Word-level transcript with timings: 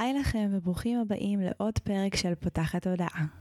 היי 0.00 0.12
לכם 0.12 0.48
וברוכים 0.50 1.00
הבאים 1.00 1.40
לעוד 1.40 1.78
פרק 1.78 2.16
של 2.16 2.34
פותחת 2.34 2.86
הודעה. 2.86 3.39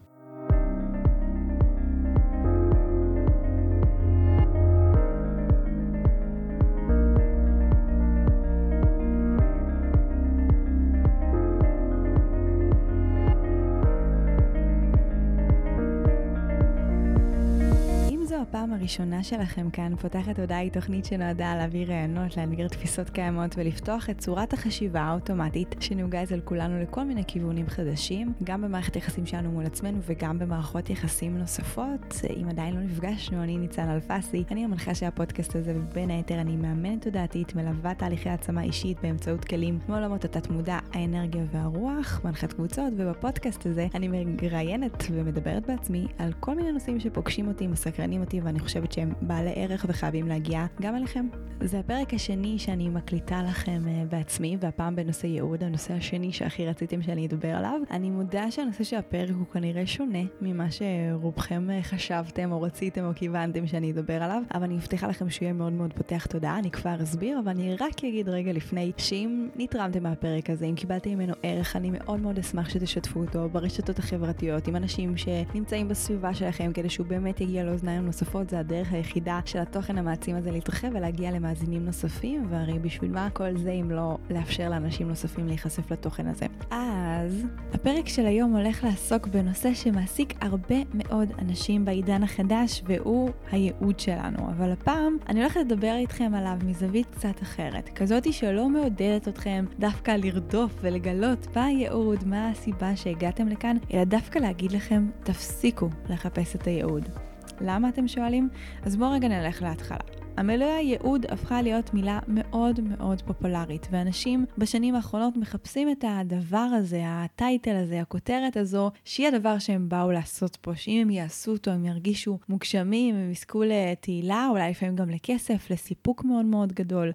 הראשונה 18.90 19.24
שלכם 19.24 19.70
כאן, 19.70 19.96
פותחת 19.96 20.40
הודעה 20.40 20.58
היא 20.58 20.72
תוכנית 20.72 21.06
שנועדה 21.06 21.56
להביא 21.56 21.86
רעיונות, 21.88 22.38
להנגיר 22.38 22.68
תפיסות 22.68 23.10
קיימות 23.10 23.56
ולפתוח 23.58 24.10
את 24.10 24.18
צורת 24.18 24.54
החשיבה 24.54 25.02
האוטומטית 25.02 25.76
שנהוגה 25.80 26.24
אצל 26.24 26.40
כולנו 26.44 26.82
לכל 26.82 27.04
מיני 27.04 27.24
כיוונים 27.28 27.68
חדשים, 27.68 28.34
גם 28.44 28.62
במערכת 28.62 28.96
יחסים 28.96 29.26
שלנו 29.26 29.52
מול 29.52 29.66
עצמנו 29.66 30.00
וגם 30.06 30.40
במערכות 30.40 30.90
יחסים 30.90 31.38
נוספות. 31.38 32.22
אם 32.42 32.50
עדיין 32.50 32.76
לא 32.76 32.82
נפגשנו, 32.82 33.44
אני 33.44 33.58
ניצן 33.58 33.90
אלפסי, 33.90 34.44
אני 34.52 34.64
המנחה 34.64 34.96
של 34.96 35.06
הפודקאסט 35.06 35.56
הזה 35.56 35.74
ובין 35.76 36.10
היתר 36.10 36.42
אני 36.42 36.56
מאמנת 36.56 37.04
תודעתית, 37.04 37.56
מלווה 37.56 37.94
תהליכי 37.94 38.30
העצמה 38.30 38.64
אישית 38.64 38.98
באמצעות 39.02 39.46
כלים 39.46 39.80
מעולמות 39.88 40.26
התת-מודע, 40.26 40.80
האנרגיה 40.94 41.44
והרוח, 41.52 42.22
מנחת 42.26 42.54
קבוצות, 42.54 42.94
ובפודקאסט 42.98 43.66
הזה 43.66 43.88
אני 43.96 44.08
מראיינת 44.42 45.04
ומדברת 45.12 45.68
בעצמי 45.68 46.08
על 46.18 46.34
כל 46.40 46.56
מיני 46.56 46.72
נושאים 46.72 47.00
שפוגשים 47.00 47.48
אותי, 47.48 47.68
מסקרנים 47.68 48.22
אותי 48.22 48.42
ואני 48.42 48.60
חושבת 48.60 48.79
שהם 48.92 49.14
בעלי 49.22 49.52
ערך 49.56 49.86
וחייבים 49.90 50.28
להגיע 50.28 50.66
גם 50.82 50.96
אליכם. 50.96 51.28
זה 51.64 51.80
הפרק 51.80 52.14
השני 52.14 52.60
שאני 52.60 52.90
מקליטה 52.90 53.44
לכם 53.44 53.82
uh, 53.86 54.12
בעצמי, 54.12 54.58
והפעם 54.60 54.96
בנושא 54.96 55.28
ייעוד, 55.28 55.64
הנושא 55.64 55.94
השני 55.94 56.32
שהכי 56.32 56.68
רציתם 56.68 57.02
שאני 57.02 57.28
אדבר 57.28 57.48
עליו. 57.48 57.82
אני 57.92 58.10
מודה 58.10 58.52
שהנושא 58.52 58.84
של 58.84 58.96
הפרק 58.96 59.36
הוא 59.40 59.46
כנראה 59.54 59.88
שונה 59.88 60.20
ממה 60.42 60.68
שרובכם 60.72 61.68
uh, 61.70 61.84
חשבתם 61.84 62.52
או 62.52 62.62
רציתם 62.62 63.06
או 63.06 63.12
כיוונתם 63.16 63.68
שאני 63.68 63.92
אדבר 63.92 64.24
עליו, 64.24 64.42
אבל 64.54 64.64
אני 64.64 64.74
מבטיחה 64.74 65.08
לכם 65.08 65.30
שהוא 65.30 65.46
יהיה 65.46 65.54
מאוד 65.54 65.74
מאוד 65.74 65.94
פותח 65.94 66.26
תודעה, 66.26 66.60
אני 66.60 66.72
כבר 66.72 67.04
אסביר, 67.04 67.40
אבל 67.40 67.50
אני 67.50 67.76
רק 67.76 68.04
אגיד 68.06 68.30
רגע 68.30 68.52
לפני, 68.54 68.92
שאם 68.98 69.48
נתרמתם 69.56 70.04
מהפרק 70.04 70.50
הזה, 70.50 70.66
אם 70.66 70.76
קיבלתם 70.76 71.10
ממנו 71.10 71.34
ערך, 71.44 71.76
אני 71.76 71.90
מאוד 71.92 72.20
מאוד 72.20 72.40
אשמח 72.40 72.70
שתשתפו 72.70 73.20
אותו 73.20 73.50
ברשתות 73.50 74.00
החברתיות, 74.00 74.68
עם 74.68 74.76
אנשים 74.76 75.18
שנמצאים 75.18 75.88
בסביבה 75.88 76.34
שלכם, 76.34 76.72
כדי 76.74 76.90
שהוא 76.90 77.08
באמת 77.08 77.42
יגיע 77.42 77.64
לאוזניים. 77.64 78.06
נוספות 78.06 78.50
זה 78.50 78.60
הדרך 78.70 78.94
היחידה 78.94 79.40
של 79.46 79.60
התוכן 79.60 79.98
המעצים 79.98 80.36
הזה 80.36 80.52
להתרחב 80.52 80.88
ולהגיע 80.94 81.32
למאזינים 81.32 81.86
נוספים, 81.86 82.48
והרי 82.50 82.80
בשביל 82.80 83.12
מה 83.12 83.30
כל 83.30 83.58
זה 83.58 83.72
אם 83.72 83.92
לא 83.92 84.18
לאפשר 84.30 84.70
לאנשים 84.70 85.08
נוספים 85.08 85.48
להיחשף 85.48 85.92
לתוכן 85.92 86.28
הזה. 86.28 86.46
אז 86.72 87.46
הפרק 87.74 88.08
של 88.08 88.26
היום 88.26 88.56
הולך 88.56 88.84
לעסוק 88.84 89.28
בנושא 89.28 89.74
שמעסיק 89.74 90.34
הרבה 90.42 90.76
מאוד 90.94 91.32
אנשים 91.40 91.86
בעידן 91.86 92.24
החדש, 92.24 92.84
והוא 92.86 93.30
הייעוד 93.52 94.00
שלנו. 94.00 94.50
אבל 94.50 94.72
הפעם 94.72 95.18
אני 95.30 95.40
הולכת 95.40 95.60
לדבר 95.60 95.96
איתכם 95.96 96.32
עליו 96.36 96.58
מזווית 96.66 97.08
קצת 97.12 97.42
אחרת, 97.42 97.90
כזאתי 97.90 98.34
שלא 98.34 98.70
מעודדת 98.70 99.28
אתכם 99.28 99.66
דווקא 99.80 100.12
לרדוף 100.12 100.72
ולגלות 100.82 101.48
מה 101.56 101.66
הייעוד, 101.66 102.28
מה 102.28 102.50
הסיבה 102.50 102.96
שהגעתם 102.96 103.48
לכאן, 103.48 103.78
אלא 103.94 104.04
דווקא 104.04 104.40
להגיד 104.40 104.72
לכם, 104.72 105.08
תפסיקו 105.24 105.90
לחפש 106.10 106.56
את 106.56 106.68
הייעוד. 106.68 107.29
למה 107.62 107.90
אתם 107.90 108.08
שואלים? 108.08 108.50
אז 108.84 108.96
בואו 108.96 109.12
רגע 109.12 109.28
נלך 109.28 109.62
להתחלה. 109.62 110.20
המילה 110.38 110.66
ייעוד 110.66 111.26
הפכה 111.30 111.62
להיות 111.62 111.94
מילה 111.94 112.20
מאוד 112.28 112.80
מאוד 112.80 113.22
פופולרית, 113.22 113.88
ואנשים 113.92 114.46
בשנים 114.58 114.96
האחרונות 114.96 115.38
מחפשים 115.38 115.92
את 115.92 116.06
הדבר 116.08 116.58
הזה, 116.58 117.02
הטייטל 117.06 117.76
הזה, 117.76 118.02
הכותרת 118.02 118.58
הזו, 118.58 118.92
שהיא 119.06 119.28
הדבר 119.28 119.60
שהם 119.60 119.90
באו 119.90 120.12
לעשות 120.12 120.56
פה, 120.56 120.76
שאם 120.76 121.00
הם 121.02 121.10
יעשו 121.10 121.52
אותו 121.52 121.72
הם 121.72 121.86
ירגישו 121.86 122.40
מוגשמים, 122.50 123.16
הם 123.16 123.32
יזכו 123.32 123.64
לתהילה, 123.64 124.48
אולי 124.50 124.72
לפעמים 124.72 124.96
גם 124.96 125.10
לכסף, 125.10 125.72
לסיפוק 125.72 126.26
מאוד 126.26 126.46
מאוד 126.46 126.74
גדול. 126.74 127.12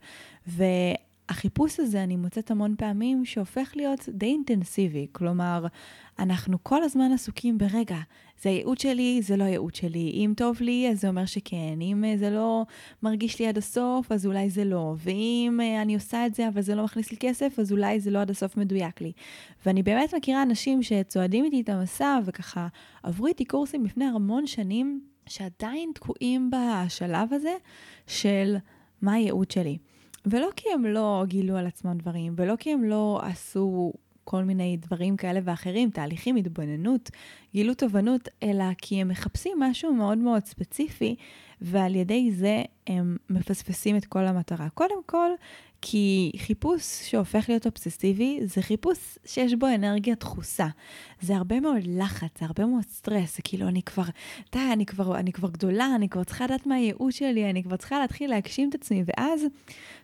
ו... 0.48 0.64
החיפוש 1.28 1.80
הזה, 1.80 2.02
אני 2.02 2.16
מוצאת 2.16 2.50
המון 2.50 2.74
פעמים 2.78 3.24
שהופך 3.24 3.72
להיות 3.76 4.08
די 4.08 4.26
אינטנסיבי. 4.26 5.06
כלומר, 5.12 5.66
אנחנו 6.18 6.58
כל 6.62 6.82
הזמן 6.82 7.12
עסוקים 7.12 7.58
ברגע, 7.58 7.96
זה 8.42 8.48
הייעוד 8.48 8.78
שלי, 8.78 9.20
זה 9.22 9.36
לא 9.36 9.44
הייעוד 9.44 9.74
שלי. 9.74 10.10
אם 10.10 10.32
טוב 10.36 10.56
לי, 10.60 10.88
אז 10.90 11.00
זה 11.00 11.08
אומר 11.08 11.26
שכן. 11.26 11.80
אם 11.80 12.04
אה, 12.04 12.16
זה 12.16 12.30
לא 12.30 12.66
מרגיש 13.02 13.38
לי 13.38 13.46
עד 13.46 13.58
הסוף, 13.58 14.12
אז 14.12 14.26
אולי 14.26 14.50
זה 14.50 14.64
לא. 14.64 14.94
ואם 14.98 15.60
אה, 15.62 15.82
אני 15.82 15.94
עושה 15.94 16.26
את 16.26 16.34
זה, 16.34 16.48
אבל 16.48 16.60
זה 16.60 16.74
לא 16.74 16.84
מכניס 16.84 17.10
לי 17.10 17.16
כסף, 17.20 17.58
אז 17.58 17.72
אולי 17.72 18.00
זה 18.00 18.10
לא 18.10 18.20
עד 18.20 18.30
הסוף 18.30 18.56
מדויק 18.56 19.00
לי. 19.00 19.12
ואני 19.66 19.82
באמת 19.82 20.14
מכירה 20.14 20.42
אנשים 20.42 20.82
שצועדים 20.82 21.44
איתי 21.44 21.60
את 21.60 21.68
המסע, 21.68 22.18
וככה 22.24 22.68
עברו 23.02 23.26
איתי 23.26 23.44
קורסים 23.44 23.84
לפני 23.84 24.04
המון 24.04 24.46
שנים, 24.46 25.00
שעדיין 25.26 25.90
תקועים 25.94 26.50
בשלב 26.50 27.32
הזה 27.32 27.54
של 28.06 28.56
מה 29.02 29.12
הייעוד 29.12 29.50
שלי. 29.50 29.78
ולא 30.26 30.48
כי 30.56 30.68
הם 30.74 30.84
לא 30.86 31.24
גילו 31.26 31.56
על 31.56 31.66
עצמם 31.66 31.98
דברים, 31.98 32.34
ולא 32.36 32.56
כי 32.56 32.72
הם 32.72 32.84
לא 32.84 33.20
עשו 33.22 33.92
כל 34.24 34.44
מיני 34.44 34.76
דברים 34.76 35.16
כאלה 35.16 35.40
ואחרים, 35.44 35.90
תהליכים, 35.90 36.36
התבוננות, 36.36 37.10
גילו 37.54 37.74
תובנות, 37.74 38.28
אלא 38.42 38.64
כי 38.78 39.00
הם 39.00 39.08
מחפשים 39.08 39.60
משהו 39.60 39.94
מאוד 39.94 40.18
מאוד 40.18 40.44
ספציפי, 40.44 41.16
ועל 41.60 41.94
ידי 41.94 42.30
זה 42.32 42.62
הם 42.86 43.16
מפספסים 43.30 43.96
את 43.96 44.04
כל 44.04 44.26
המטרה. 44.26 44.68
קודם 44.74 45.04
כל, 45.06 45.30
כי 45.86 46.32
חיפוש 46.38 46.82
שהופך 47.10 47.44
להיות 47.48 47.66
אובססיבי 47.66 48.40
זה 48.44 48.62
חיפוש 48.62 49.18
שיש 49.24 49.54
בו 49.54 49.66
אנרגיה 49.74 50.14
דחוסה. 50.14 50.66
זה 51.20 51.36
הרבה 51.36 51.60
מאוד 51.60 51.82
לחץ, 51.86 52.40
זה 52.40 52.46
הרבה 52.46 52.66
מאוד 52.66 52.82
סטרס, 52.82 53.36
זה 53.36 53.42
כאילו 53.42 53.68
אני 53.68 53.82
כבר, 53.82 54.02
די, 54.52 54.58
אני 54.72 54.86
כבר, 54.86 55.16
אני 55.18 55.32
כבר 55.32 55.50
גדולה, 55.50 55.94
אני 55.94 56.08
כבר 56.08 56.24
צריכה 56.24 56.44
לדעת 56.44 56.66
מה 56.66 56.74
הייעוד 56.74 57.12
שלי, 57.12 57.50
אני 57.50 57.62
כבר 57.62 57.76
צריכה 57.76 57.98
להתחיל 57.98 58.30
להגשים 58.30 58.68
את 58.68 58.74
עצמי, 58.74 59.04
ואז 59.06 59.44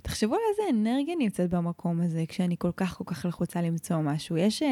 תחשבו 0.03 0.35
על 0.35 0.41
איזה 0.51 0.81
אנרגיה 0.81 1.15
נמצאת 1.19 1.51
במקום 1.51 2.01
הזה, 2.01 2.25
כשאני 2.29 2.57
כל 2.59 2.73
כך 2.77 2.99
כל 2.99 3.05
כך 3.07 3.25
לחוצה 3.25 3.63
למצוא 3.63 3.97
משהו. 3.97 4.37
יש 4.37 4.63
uh, 4.63 4.67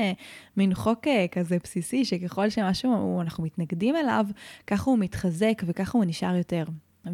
מין 0.57 0.75
חוק 0.75 1.07
uh, 1.07 1.11
כזה 1.33 1.57
בסיסי, 1.65 2.05
שככל 2.05 2.51
שמשהו, 2.51 3.21
אנחנו 3.21 3.45
מתנגדים 3.45 3.97
אליו, 3.97 4.27
ככה 4.67 4.91
הוא 4.91 4.99
מתחזק 4.99 5.63
וככה 5.67 5.99
הוא 5.99 6.05
נשאר 6.05 6.37
יותר. 6.37 6.65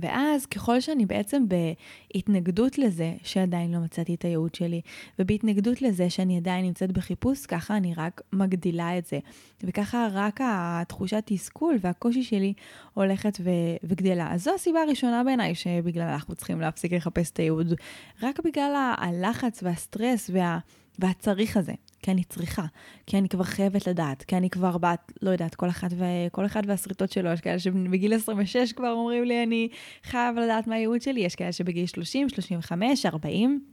ואז 0.01 0.47
ככל 0.47 0.81
שאני 0.81 1.07
בעצם 1.07 1.45
בהתנגדות 1.49 2.79
לזה 2.79 3.13
שעדיין 3.23 3.73
לא 3.73 3.79
מצאתי 3.79 4.15
את 4.15 4.25
הייעוד 4.25 4.55
שלי, 4.55 4.81
ובהתנגדות 5.19 5.83
לזה 5.83 6.11
שאני 6.11 6.37
עדיין 6.37 6.65
נמצאת 6.65 6.93
בחיפוש, 6.93 7.47
ככה 7.47 7.77
אני 7.77 7.95
רק 7.97 8.21
מגדילה 8.33 8.99
את 8.99 9.07
זה. 9.07 9.19
וככה 9.63 10.09
רק 10.13 10.41
התחושת 10.45 11.23
תסכול 11.27 11.77
והקושי 11.81 12.23
שלי 12.23 12.53
הולכת 12.95 13.39
ו- 13.41 13.77
וגדלה. 13.85 14.33
אז 14.33 14.45
זו 14.45 14.55
הסיבה 14.55 14.83
הראשונה 14.83 15.25
בעיניי 15.25 15.55
שבגלל 15.55 16.09
אנחנו 16.09 16.35
צריכים 16.35 16.61
להפסיק 16.61 16.93
לחפש 16.93 17.31
את 17.31 17.37
הייעוד. 17.37 17.75
רק 18.23 18.41
בגלל 18.45 18.95
הלחץ 18.99 19.63
והסטרס 19.63 20.31
וה... 20.33 20.59
והצריך 20.99 21.57
הזה. 21.57 21.73
כי 22.05 22.11
אני 22.11 22.25
צריכה, 22.25 22.65
כי 23.07 23.19
אני 23.19 23.29
כבר 23.29 23.45
חייבת 23.45 23.87
לדעת, 23.87 24.23
כי 24.23 24.37
אני 24.37 24.51
כבר 24.51 24.79
בת, 24.79 25.13
לא 25.23 25.31
יודעת, 25.31 25.55
כל 25.55 25.69
אחד, 25.69 25.89
ו... 25.93 26.05
כל 26.33 26.47
אחד 26.47 26.63
והסריטות 26.67 27.13
שלו, 27.13 27.31
יש 27.33 27.41
כאלה 27.41 27.59
שבגיל 27.59 28.15
26 28.15 28.73
כבר 28.73 28.93
אומרים 28.93 29.25
לי, 29.25 29.43
אני 29.43 29.69
חייב 30.03 30.37
לדעת 30.37 30.67
מה 30.67 30.75
הייעוד 30.75 31.03
שלי, 31.03 31.21
יש 31.21 31.35
כאלה 31.35 31.53
שבגיל 31.53 31.87
30, 31.87 32.29
35, 32.29 33.07
40. 33.07 33.65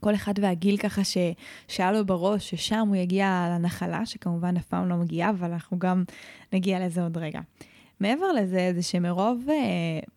כל 0.00 0.14
אחד 0.14 0.32
והגיל 0.40 0.76
ככה 0.76 1.04
ש... 1.04 1.16
שהיה 1.68 1.92
לו 1.92 2.06
בראש, 2.06 2.50
ששם 2.50 2.84
הוא 2.88 2.96
יגיע 2.96 3.48
לנחלה, 3.50 4.06
שכמובן 4.06 4.56
אף 4.56 4.66
פעם 4.66 4.88
לא 4.88 4.96
מגיעה, 4.96 5.30
אבל 5.30 5.52
אנחנו 5.52 5.78
גם 5.78 6.04
נגיע 6.52 6.86
לזה 6.86 7.02
עוד 7.02 7.16
רגע. 7.16 7.40
מעבר 8.00 8.32
לזה, 8.32 8.70
זה 8.74 8.82
שמרוב 8.82 9.44
אה, 9.50 9.54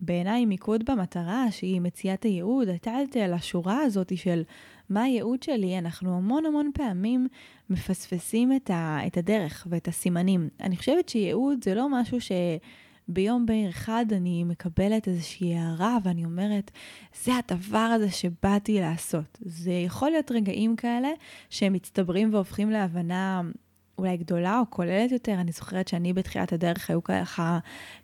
בעיניי 0.00 0.46
מיקוד 0.46 0.84
במטרה, 0.90 1.46
שהיא 1.50 1.80
מציאת 1.80 2.22
הייעוד, 2.22 2.68
הטלטל, 2.68 3.32
השורה 3.32 3.80
הזאת 3.80 4.16
של 4.16 4.42
מה 4.92 5.02
הייעוד 5.02 5.42
שלי, 5.42 5.78
אנחנו 5.78 6.16
המון 6.16 6.46
המון 6.46 6.70
פעמים 6.74 7.28
מפספסים 7.70 8.52
את, 8.52 8.70
ה, 8.70 8.98
את 9.06 9.16
הדרך 9.16 9.66
ואת 9.70 9.88
הסימנים. 9.88 10.48
אני 10.60 10.76
חושבת 10.76 11.08
שייעוד 11.08 11.64
זה 11.64 11.74
לא 11.74 11.88
משהו 11.88 12.20
ש... 12.20 12.32
ביום 13.08 13.46
בהיר 13.46 13.70
אחד 13.70 14.06
אני 14.12 14.44
מקבלת 14.44 15.08
איזושהי 15.08 15.54
הערה 15.54 15.98
ואני 16.02 16.24
אומרת, 16.24 16.70
זה 17.24 17.32
הדבר 17.36 17.78
הזה 17.78 18.10
שבאתי 18.10 18.80
לעשות. 18.80 19.38
זה 19.40 19.72
יכול 19.72 20.10
להיות 20.10 20.30
רגעים 20.30 20.76
כאלה 20.76 21.08
שהם 21.50 21.72
מצטברים 21.72 22.34
והופכים 22.34 22.70
להבנה 22.70 23.42
אולי 23.98 24.16
גדולה 24.16 24.58
או 24.58 24.64
כוללת 24.70 25.12
יותר. 25.12 25.32
אני 25.32 25.52
זוכרת 25.52 25.88
שאני 25.88 26.12
בתחילת 26.12 26.52
הדרך 26.52 26.90
היו 26.90 27.02
ככה 27.04 27.58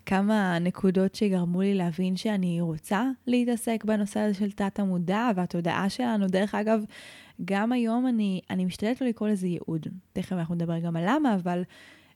כמה 0.07 0.59
נקודות 0.59 1.15
שגרמו 1.15 1.61
לי 1.61 1.75
להבין 1.75 2.17
שאני 2.17 2.61
רוצה 2.61 3.05
להתעסק 3.27 3.85
בנושא 3.85 4.21
הזה 4.21 4.35
של 4.35 4.51
תת 4.51 4.79
המודע 4.79 5.31
והתודעה 5.37 5.91
שלנו. 5.91 6.27
דרך 6.27 6.55
אגב, 6.55 6.85
גם 7.45 7.73
היום 7.73 8.07
אני, 8.07 8.41
אני 8.51 8.65
משתדלת 8.65 9.01
לא 9.01 9.07
לקרוא 9.07 9.29
לזה 9.29 9.47
ייעוד. 9.47 9.87
תכף 10.13 10.33
אנחנו 10.33 10.55
נדבר 10.55 10.79
גם 10.79 10.97
על 10.97 11.05
למה, 11.07 11.35
אבל 11.35 11.63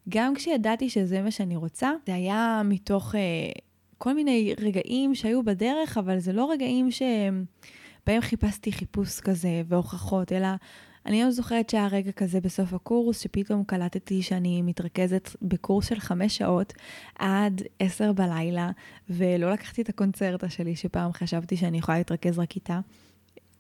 גם 0.08 0.34
כשידעתי 0.34 0.90
שזה 0.90 1.22
מה 1.22 1.30
שאני 1.30 1.56
רוצה, 1.56 1.90
זה 2.06 2.14
היה 2.14 2.62
מתוך 2.64 3.14
אה, 3.14 3.20
כל 3.98 4.14
מיני 4.14 4.54
רגעים 4.60 5.14
שהיו 5.14 5.42
בדרך, 5.42 5.98
אבל 5.98 6.18
זה 6.18 6.32
לא 6.32 6.50
רגעים 6.50 6.90
שבהם 6.90 8.20
חיפשתי 8.20 8.72
חיפוש 8.72 9.20
כזה 9.20 9.62
והוכחות, 9.68 10.32
אלא 10.32 10.48
אני 11.06 11.22
לא 11.22 11.30
זוכרת 11.30 11.70
שהיה 11.70 11.86
רגע 11.86 12.12
כזה 12.12 12.40
בסוף 12.40 12.72
הקורס, 12.72 13.20
שפתאום 13.20 13.64
קלטתי 13.64 14.22
שאני 14.22 14.62
מתרכזת 14.62 15.28
בקורס 15.42 15.88
של 15.88 16.00
חמש 16.00 16.36
שעות 16.36 16.72
עד 17.18 17.62
עשר 17.78 18.12
בלילה, 18.12 18.70
ולא 19.10 19.52
לקחתי 19.52 19.82
את 19.82 19.88
הקונצרטה 19.88 20.48
שלי, 20.48 20.76
שפעם 20.76 21.12
חשבתי 21.12 21.56
שאני 21.56 21.78
יכולה 21.78 21.98
להתרכז 21.98 22.38
רק 22.38 22.56
איתה. 22.56 22.80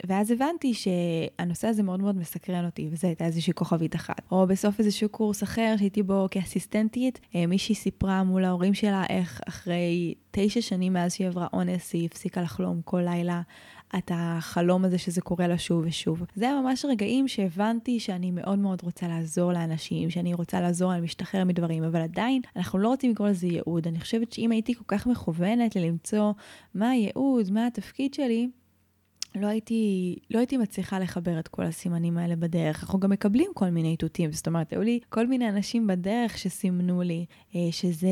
ואז 0.06 0.30
הבנתי 0.30 0.74
שהנושא 0.74 1.68
הזה 1.68 1.82
מאוד 1.82 2.00
מאוד 2.00 2.16
מסקרן 2.16 2.64
אותי, 2.64 2.88
וזו 2.92 3.06
הייתה 3.06 3.24
איזושהי 3.24 3.52
כוכבית 3.52 3.94
אחת. 3.94 4.20
או 4.30 4.46
בסוף 4.46 4.78
איזשהו 4.78 5.08
קורס 5.08 5.42
אחר 5.42 5.74
שהייתי 5.78 6.02
בו 6.02 6.26
כאסיסטנטית, 6.30 7.20
אה, 7.34 7.46
מישהי 7.46 7.74
סיפרה 7.74 8.22
מול 8.24 8.44
ההורים 8.44 8.74
שלה 8.74 9.04
איך 9.08 9.40
אחרי 9.48 10.14
תשע 10.30 10.60
שנים 10.60 10.92
מאז 10.92 11.14
שהיא 11.14 11.26
עברה 11.26 11.46
אונס, 11.52 11.92
היא 11.92 12.06
הפסיקה 12.06 12.42
לחלום 12.42 12.80
כל 12.84 13.00
לילה 13.00 13.42
את 13.98 14.10
החלום 14.14 14.84
הזה 14.84 14.98
שזה 14.98 15.20
קורה 15.20 15.46
לה 15.46 15.58
שוב 15.58 15.84
ושוב. 15.86 16.22
זה 16.34 16.44
היה 16.44 16.60
ממש 16.60 16.84
רגעים 16.84 17.28
שהבנתי 17.28 18.00
שאני 18.00 18.30
מאוד 18.30 18.58
מאוד 18.58 18.82
רוצה 18.82 19.08
לעזור 19.08 19.52
לאנשים, 19.52 20.10
שאני 20.10 20.34
רוצה 20.34 20.60
לעזור 20.60 20.92
להם 20.92 21.02
להשתחרר 21.02 21.44
מדברים, 21.44 21.84
אבל 21.84 22.00
עדיין 22.00 22.42
אנחנו 22.56 22.78
לא 22.78 22.88
רוצים 22.88 23.10
לקרוא 23.10 23.28
לזה 23.28 23.46
ייעוד. 23.46 23.86
אני 23.88 24.00
חושבת 24.00 24.32
שאם 24.32 24.50
הייתי 24.50 24.74
כל 24.74 24.84
כך 24.86 25.06
מכוונת 25.06 25.76
ללמצוא 25.76 26.32
מה 26.74 26.90
הייעוד, 26.90 27.50
מה 27.50 27.66
התפקיד 27.66 28.14
שלי, 28.14 28.48
לא 29.34 29.46
הייתי, 29.46 30.16
לא 30.30 30.38
הייתי 30.38 30.56
מצליחה 30.56 30.98
לחבר 30.98 31.38
את 31.38 31.48
כל 31.48 31.62
הסימנים 31.62 32.18
האלה 32.18 32.36
בדרך. 32.36 32.82
אנחנו 32.82 33.00
גם 33.00 33.10
מקבלים 33.10 33.50
כל 33.54 33.70
מיני 33.70 33.88
איתותים, 33.88 34.32
זאת 34.32 34.46
אומרת, 34.46 34.72
היו 34.72 34.82
לי 34.82 35.00
כל 35.08 35.26
מיני 35.26 35.48
אנשים 35.48 35.86
בדרך 35.86 36.38
שסימנו 36.38 37.02
לי 37.02 37.26
אה, 37.54 37.60
שזה 37.70 38.08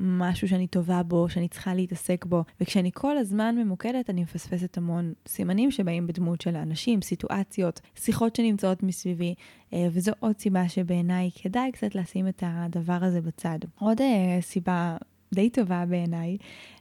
משהו 0.00 0.48
שאני 0.48 0.66
טובה 0.66 1.02
בו, 1.02 1.28
שאני 1.28 1.48
צריכה 1.48 1.74
להתעסק 1.74 2.24
בו, 2.24 2.44
וכשאני 2.60 2.90
כל 2.94 3.18
הזמן 3.18 3.56
ממוקדת, 3.58 4.10
אני 4.10 4.22
מפספסת 4.22 4.76
המון 4.78 5.12
סימנים 5.28 5.70
שבאים 5.70 6.06
בדמות 6.06 6.40
של 6.40 6.56
אנשים, 6.56 7.02
סיטואציות, 7.02 7.80
שיחות 7.96 8.36
שנמצאות 8.36 8.82
מסביבי, 8.82 9.34
אה, 9.72 9.88
וזו 9.92 10.12
עוד 10.20 10.38
סיבה 10.38 10.68
שבעיניי 10.68 11.30
כדאי 11.42 11.72
קצת 11.72 11.94
לשים 11.94 12.28
את 12.28 12.42
הדבר 12.46 12.98
הזה 13.00 13.20
בצד. 13.20 13.58
עוד 13.78 14.00
אה, 14.00 14.38
סיבה 14.40 14.96
די 15.34 15.50
טובה 15.50 15.84
בעיניי 15.88 16.36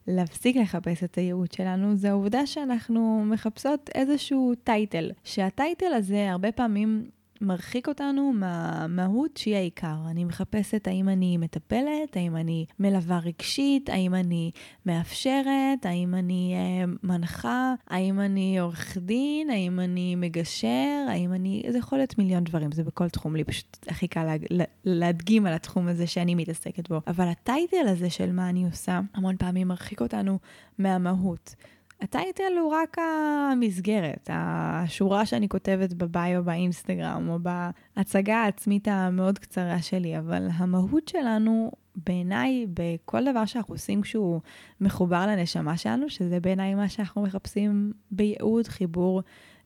להפסיק 0.08 0.56
לחפש 0.56 1.04
את 1.04 1.16
הייעוד 1.16 1.52
שלנו, 1.52 1.96
זה 1.96 2.10
העובדה 2.10 2.46
שאנחנו 2.46 3.24
מחפשות 3.26 3.90
איזשהו 3.96 4.54
טייטל, 4.64 5.12
שהטייטל 5.24 5.94
הזה 5.94 6.32
הרבה 6.32 6.52
פעמים 6.52 7.06
מרחיק 7.42 7.88
אותנו 7.88 8.34
מהמהות 8.34 9.38
שהיא 9.38 9.56
העיקר. 9.56 9.96
אני 10.10 10.24
מחפשת 10.24 10.88
האם 10.88 11.10
אני 11.10 11.38
מטפלת, 11.38 12.16
האם 12.18 12.36
אני 12.36 12.66
מלווה 12.80 13.20
רגשית, 13.20 13.90
האם 13.90 14.16
אני 14.16 14.52
מאפשרת, 14.86 15.86
האם 15.86 16.16
אני 16.16 16.54
אה, 16.56 16.86
מנחה, 17.04 17.74
האם 17.88 18.20
אני 18.20 18.60
עורך 18.60 18.98
דין, 18.98 19.50
האם 19.50 19.80
אני 19.80 20.16
מגשר, 20.16 21.06
האם 21.10 21.34
אני... 21.34 21.64
זה 21.70 21.78
יכול 21.78 21.98
להיות 21.98 22.18
מיליון 22.18 22.44
דברים, 22.44 22.72
זה 22.72 22.84
בכל 22.84 23.10
תחום, 23.10 23.36
לי 23.36 23.44
פשוט 23.44 23.78
הכי 23.88 24.08
קל 24.08 24.36
לה, 24.50 24.66
להדגים 24.86 25.46
על 25.46 25.54
התחום 25.54 25.88
הזה 25.88 26.08
שאני 26.08 26.36
מתעסקת 26.36 26.90
בו. 26.90 27.02
אבל 27.08 27.28
הטייטל 27.28 27.88
הזה 27.88 28.10
של 28.10 28.32
מה 28.32 28.50
אני 28.50 28.66
עושה, 28.66 29.00
המון 29.14 29.38
פעמים 29.38 29.68
מרחיק 29.68 30.02
אותנו 30.02 30.40
מהמהות. 30.78 31.56
הטייטל 32.02 32.58
הוא 32.62 32.72
רק 32.74 32.98
המסגרת, 33.00 34.30
השורה 34.34 35.26
שאני 35.26 35.50
כותבת 35.50 35.94
בביו 35.94 36.44
באינסטגרם, 36.44 37.30
או 37.30 37.38
בהצגה 37.40 38.38
העצמית 38.38 38.88
המאוד 38.88 39.40
קצרה 39.40 39.82
שלי, 39.82 40.18
אבל 40.18 40.48
המהות 40.54 41.08
שלנו, 41.08 41.72
בעיניי, 41.96 42.66
בכל 42.74 43.32
דבר 43.32 43.46
שאנחנו 43.46 43.74
עושים 43.74 44.02
כשהוא 44.02 44.42
מחובר 44.82 45.28
לנשמה 45.28 45.78
שלנו, 45.78 46.10
שזה 46.10 46.40
בעיניי 46.40 46.76
מה 46.76 46.90
שאנחנו 46.90 47.22
מחפשים 47.22 47.94
בייעוד, 48.12 48.68
חיבור 48.68 49.22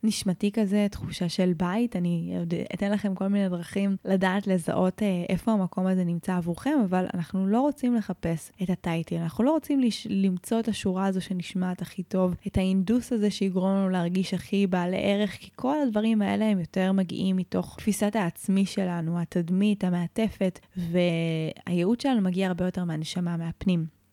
נשמתי 0.05 0.51
כזה, 0.51 0.87
תחושה 0.91 1.29
של 1.29 1.53
בית. 1.57 1.95
אני 1.95 2.37
אתן 2.73 2.91
לכם 2.91 3.15
כל 3.15 3.27
מיני 3.27 3.49
דרכים 3.49 3.97
לדעת 4.05 4.47
לזהות 4.47 5.03
אה, 5.03 5.23
איפה 5.29 5.51
המקום 5.51 5.87
הזה 5.87 6.03
נמצא 6.03 6.35
עבורכם, 6.35 6.77
אבל 6.85 7.05
אנחנו 7.13 7.47
לא 7.47 7.61
רוצים 7.61 7.95
לחפש 7.95 8.51
את 8.63 8.69
הטייטל, 8.69 9.15
אנחנו 9.15 9.43
לא 9.43 9.51
רוצים 9.51 9.79
לש... 9.79 10.07
למצוא 10.09 10.59
את 10.59 10.67
השורה 10.67 11.05
הזו 11.05 11.21
שנשמעת 11.21 11.81
הכי 11.81 12.03
טוב, 12.03 12.35
את 12.47 12.57
האינדוס 12.57 13.13
הזה 13.13 13.29
שיגרום 13.31 13.71
לנו 13.75 13.89
להרגיש 13.89 14.33
הכי 14.33 14.67
בעלי 14.67 14.97
ערך, 14.99 15.31
כי 15.39 15.49
כל 15.55 15.77
הדברים 15.81 16.21
האלה 16.21 16.45
הם 16.45 16.59
יותר 16.59 16.91
מגיעים 16.91 17.35
מתוך 17.35 17.75
תפיסת 17.77 18.15
העצמי 18.15 18.65
שלנו, 18.65 19.19
התדמית, 19.19 19.83
המעטפת, 19.83 20.59
והייעוד 20.77 22.01
שלנו 22.01 22.21
מגיע 22.21 22.47
הרבה 22.47 22.65
יותר 22.65 22.83
מהנשמה, 22.83 23.37
מהפנים. 23.37 24.04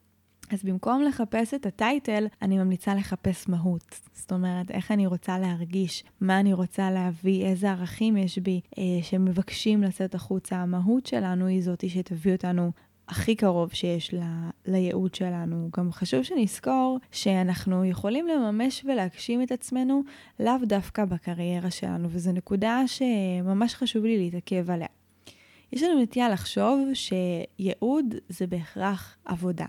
אז 0.52 0.62
במקום 0.62 1.02
לחפש 1.02 1.54
את 1.54 1.66
הטייטל, 1.66 2.26
אני 2.42 2.58
ממליצה 2.58 2.94
לחפש 2.94 3.48
מהות. 3.48 4.00
זאת 4.12 4.32
אומרת, 4.32 4.70
איך 4.70 4.90
אני 4.90 5.06
רוצה 5.06 5.38
להרגיש, 5.38 6.04
מה 6.20 6.40
אני 6.40 6.52
רוצה 6.52 6.90
להביא, 6.90 7.44
איזה 7.44 7.70
ערכים 7.70 8.16
יש 8.16 8.38
בי 8.38 8.60
אה, 8.78 8.82
שמבקשים 9.02 9.82
לצאת 9.82 10.14
החוצה. 10.14 10.56
המהות 10.56 11.06
שלנו 11.06 11.46
היא 11.46 11.62
זאתי 11.62 11.88
שתביא 11.88 12.32
אותנו 12.32 12.70
הכי 13.08 13.36
קרוב 13.36 13.72
שיש 13.72 14.14
ל, 14.14 14.20
לייעוד 14.66 15.14
שלנו. 15.14 15.68
גם 15.76 15.92
חשוב 15.92 16.22
שנזכור 16.22 16.98
שאנחנו 17.10 17.84
יכולים 17.84 18.26
לממש 18.26 18.84
ולהגשים 18.84 19.42
את 19.42 19.52
עצמנו 19.52 20.02
לאו 20.40 20.58
דווקא 20.62 21.04
בקריירה 21.04 21.70
שלנו, 21.70 22.08
וזו 22.10 22.32
נקודה 22.32 22.82
שממש 22.86 23.74
חשוב 23.74 24.04
לי 24.04 24.18
להתעכב 24.18 24.70
עליה. 24.70 24.88
יש 25.72 25.82
לנו 25.82 26.02
נטייה 26.02 26.28
לחשוב 26.28 26.88
שייעוד 26.94 28.14
זה 28.28 28.46
בהכרח 28.46 29.16
עבודה. 29.24 29.66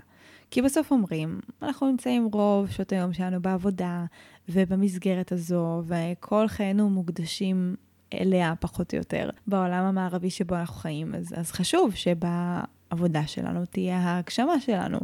כי 0.53 0.61
בסוף 0.61 0.91
אומרים, 0.91 1.39
אנחנו 1.61 1.87
נמצאים 1.87 2.29
רוב 2.33 2.69
שעות 2.69 2.91
היום 2.91 3.13
שלנו 3.13 3.41
בעבודה 3.41 4.05
ובמסגרת 4.49 5.31
הזו, 5.31 5.81
וכל 5.85 6.47
חיינו 6.47 6.89
מוקדשים 6.89 7.75
אליה 8.13 8.53
פחות 8.59 8.93
או 8.93 8.97
יותר 8.97 9.29
בעולם 9.47 9.85
המערבי 9.85 10.29
שבו 10.29 10.55
אנחנו 10.55 10.75
חיים. 10.75 11.15
אז, 11.15 11.33
אז 11.37 11.51
חשוב 11.51 11.93
שבעבודה 11.95 13.27
שלנו 13.27 13.65
תהיה 13.65 13.97
ההגשמה 13.97 14.59
שלנו, 14.59 14.99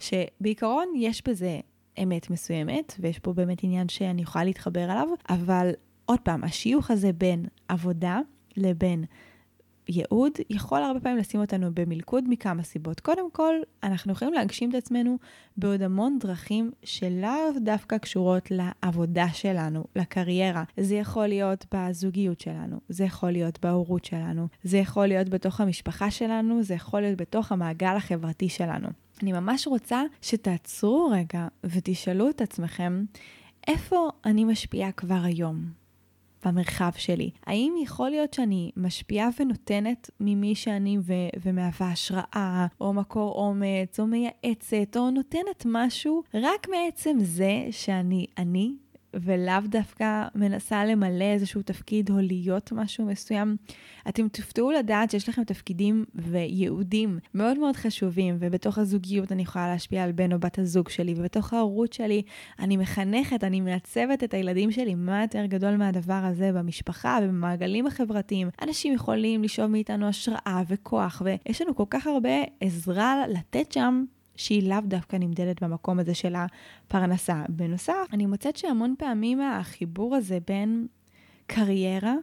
שבעיקרון 0.00 0.88
יש 0.96 1.22
בזה 1.28 1.60
אמת 2.02 2.30
מסוימת, 2.30 2.94
ויש 3.00 3.18
פה 3.18 3.32
באמת 3.32 3.58
עניין 3.62 3.88
שאני 3.88 4.22
יכולה 4.22 4.44
להתחבר 4.44 4.84
אליו, 4.84 5.08
אבל 5.28 5.70
עוד 6.06 6.20
פעם, 6.20 6.44
השיוך 6.44 6.90
הזה 6.90 7.12
בין 7.12 7.46
עבודה 7.68 8.20
לבין 8.56 9.04
ייעוד 9.88 10.32
יכול 10.50 10.82
הרבה 10.82 11.00
פעמים 11.00 11.18
לשים 11.18 11.40
אותנו 11.40 11.70
במלכוד 11.74 12.24
מכמה 12.28 12.62
סיבות. 12.62 13.00
קודם 13.00 13.30
כל, 13.30 13.54
אנחנו 13.82 14.12
יכולים 14.12 14.34
להגשים 14.34 14.70
את 14.70 14.74
עצמנו 14.74 15.18
בעוד 15.56 15.82
המון 15.82 16.18
דרכים 16.18 16.70
שלאו 16.82 17.30
דווקא 17.60 17.98
קשורות 17.98 18.48
לעבודה 18.50 19.28
שלנו, 19.32 19.84
לקריירה. 19.96 20.64
זה 20.80 20.94
יכול 20.94 21.26
להיות 21.26 21.66
בזוגיות 21.74 22.40
שלנו, 22.40 22.80
זה 22.88 23.04
יכול 23.04 23.30
להיות 23.30 23.58
בהורות 23.62 24.04
שלנו, 24.04 24.48
זה 24.64 24.78
יכול 24.78 25.06
להיות 25.06 25.28
בתוך 25.28 25.60
המשפחה 25.60 26.10
שלנו, 26.10 26.62
זה 26.62 26.74
יכול 26.74 27.00
להיות 27.00 27.20
בתוך 27.20 27.52
המעגל 27.52 27.96
החברתי 27.96 28.48
שלנו. 28.48 28.88
אני 29.22 29.32
ממש 29.32 29.66
רוצה 29.66 30.02
שתעצרו 30.22 31.10
רגע 31.12 31.48
ותשאלו 31.64 32.30
את 32.30 32.40
עצמכם, 32.40 33.04
איפה 33.68 34.08
אני 34.24 34.44
משפיעה 34.44 34.92
כבר 34.92 35.20
היום? 35.24 35.83
במרחב 36.44 36.90
שלי? 36.96 37.30
האם 37.46 37.74
יכול 37.82 38.10
להיות 38.10 38.34
שאני 38.34 38.70
משפיעה 38.76 39.28
ונותנת 39.40 40.10
ממי 40.20 40.54
שאני 40.54 40.98
ו- 41.02 41.38
ומהווה 41.44 41.92
השראה, 41.92 42.66
או 42.80 42.92
מקור 42.92 43.32
אומץ, 43.32 44.00
או 44.00 44.06
מייעצת, 44.06 44.96
או 44.96 45.10
נותנת 45.10 45.66
משהו 45.66 46.22
רק 46.34 46.68
מעצם 46.68 47.16
זה 47.20 47.66
שאני 47.70 48.26
אני 48.38 48.72
ולאו 49.22 49.60
דווקא 49.68 50.24
מנסה 50.34 50.84
למלא 50.84 51.24
איזשהו 51.24 51.62
תפקיד 51.62 52.10
או 52.10 52.16
להיות 52.20 52.72
משהו 52.72 53.06
מסוים. 53.06 53.56
אתם 54.08 54.28
תופתעו 54.28 54.70
לדעת 54.70 55.10
שיש 55.10 55.28
לכם 55.28 55.44
תפקידים 55.44 56.04
וייעודים 56.14 57.18
מאוד 57.34 57.58
מאוד 57.58 57.76
חשובים, 57.76 58.36
ובתוך 58.40 58.78
הזוגיות 58.78 59.32
אני 59.32 59.42
יכולה 59.42 59.68
להשפיע 59.68 60.04
על 60.04 60.12
בן 60.12 60.32
או 60.32 60.38
בת 60.38 60.58
הזוג 60.58 60.88
שלי, 60.88 61.14
ובתוך 61.16 61.52
ההורות 61.52 61.92
שלי 61.92 62.22
אני 62.58 62.76
מחנכת, 62.76 63.44
אני 63.44 63.60
מעצבת 63.60 64.24
את 64.24 64.34
הילדים 64.34 64.70
שלי. 64.70 64.94
מה 64.94 65.22
יותר 65.22 65.46
גדול 65.46 65.76
מהדבר 65.76 66.22
הזה 66.24 66.52
במשפחה 66.52 67.18
ובמעגלים 67.22 67.86
החברתיים? 67.86 68.48
אנשים 68.62 68.94
יכולים 68.94 69.42
לשאוב 69.42 69.66
מאיתנו 69.66 70.08
השראה 70.08 70.62
וכוח, 70.68 71.22
ויש 71.24 71.62
לנו 71.62 71.76
כל 71.76 71.84
כך 71.90 72.06
הרבה 72.06 72.42
עזרה 72.60 73.24
לתת 73.28 73.72
שם. 73.72 74.04
שהיא 74.36 74.68
לאו 74.68 74.80
דווקא 74.84 75.16
נמדדת 75.16 75.62
במקום 75.62 75.98
הזה 75.98 76.14
של 76.14 76.34
הפרנסה. 76.36 77.44
בנוסף, 77.48 78.06
אני 78.12 78.26
מוצאת 78.26 78.56
שהמון 78.56 78.94
פעמים 78.98 79.40
החיבור 79.40 80.16
הזה 80.16 80.38
בין 80.46 80.86
קריירה 81.46 82.14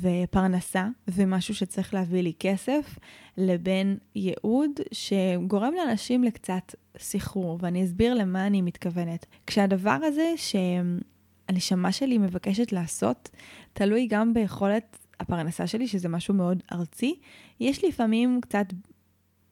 ופרנסה 0.00 0.88
ומשהו 1.08 1.54
שצריך 1.54 1.94
להביא 1.94 2.20
לי 2.22 2.32
כסף, 2.38 2.98
לבין 3.36 3.96
ייעוד 4.14 4.70
שגורם 4.92 5.72
לאנשים 5.74 6.24
לקצת 6.24 6.74
סחרור, 6.98 7.58
ואני 7.62 7.84
אסביר 7.84 8.14
למה 8.14 8.46
אני 8.46 8.62
מתכוונת. 8.62 9.26
כשהדבר 9.46 9.98
הזה 10.02 10.32
שהנשמה 10.36 11.92
שלי 11.92 12.18
מבקשת 12.18 12.72
לעשות, 12.72 13.30
תלוי 13.72 14.06
גם 14.10 14.34
ביכולת 14.34 14.98
הפרנסה 15.20 15.66
שלי, 15.66 15.88
שזה 15.88 16.08
משהו 16.08 16.34
מאוד 16.34 16.62
ארצי, 16.72 17.14
יש 17.60 17.84
לפעמים 17.84 18.40
קצת 18.40 18.66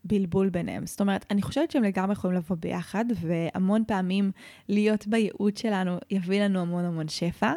בלבול 0.04 0.48
ביניהם. 0.48 0.86
זאת 0.86 1.00
אומרת, 1.00 1.26
אני 1.30 1.42
חושבת 1.42 1.70
שהם 1.70 1.82
לגמרי 1.82 2.12
יכולים 2.12 2.36
לבוא 2.36 2.56
ביחד, 2.60 3.04
והמון 3.20 3.84
פעמים 3.86 4.30
להיות 4.68 5.06
בייעוד 5.06 5.56
שלנו 5.56 5.96
יביא 6.10 6.42
לנו 6.42 6.60
המון 6.60 6.84
המון 6.84 7.08
שפע. 7.08 7.52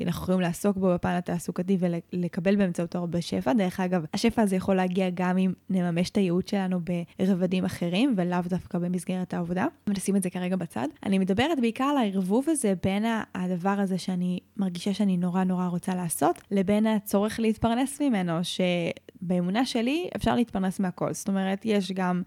אנחנו 0.00 0.22
יכולים 0.22 0.40
לעסוק 0.40 0.76
בו 0.76 0.94
בפן 0.94 1.08
התעסוקתי 1.08 1.78
ולקבל 1.80 2.56
באמצעותו 2.56 2.98
הרבה 2.98 3.22
שפע. 3.22 3.52
דרך 3.52 3.80
אגב, 3.80 4.04
השפע 4.14 4.42
הזה 4.42 4.56
יכול 4.56 4.74
להגיע 4.74 5.10
גם 5.14 5.38
אם 5.38 5.52
נממש 5.70 6.10
את 6.10 6.16
הייעוד 6.16 6.48
שלנו 6.48 6.80
ברבדים 7.18 7.64
אחרים, 7.64 8.14
ולאו 8.16 8.40
דווקא 8.48 8.78
במסגרת 8.78 9.34
העבודה. 9.34 9.66
ונשים 9.86 10.16
את 10.16 10.22
זה 10.22 10.30
כרגע 10.30 10.56
בצד. 10.56 10.88
אני 11.02 11.18
מדברת 11.18 11.60
בעיקר 11.60 11.84
על 11.84 11.96
הערבוב 11.96 12.44
הזה 12.48 12.74
בין 12.82 13.04
הדבר 13.34 13.76
הזה 13.78 13.98
שאני 13.98 14.40
מרגישה 14.56 14.94
שאני 14.94 15.16
נורא 15.16 15.44
נורא 15.44 15.66
רוצה 15.66 15.94
לעשות, 15.94 16.42
לבין 16.50 16.86
הצורך 16.86 17.40
להתפרנס 17.40 18.00
ממנו, 18.00 18.32
שבאמונה 18.42 19.66
שלי 19.66 20.08
אפשר 20.16 20.34
להתפרנס 20.34 20.80
מהכל. 20.80 21.12
זאת 21.12 21.28
אומרת, 21.28 21.53
יש 21.64 21.92
גם 21.92 22.22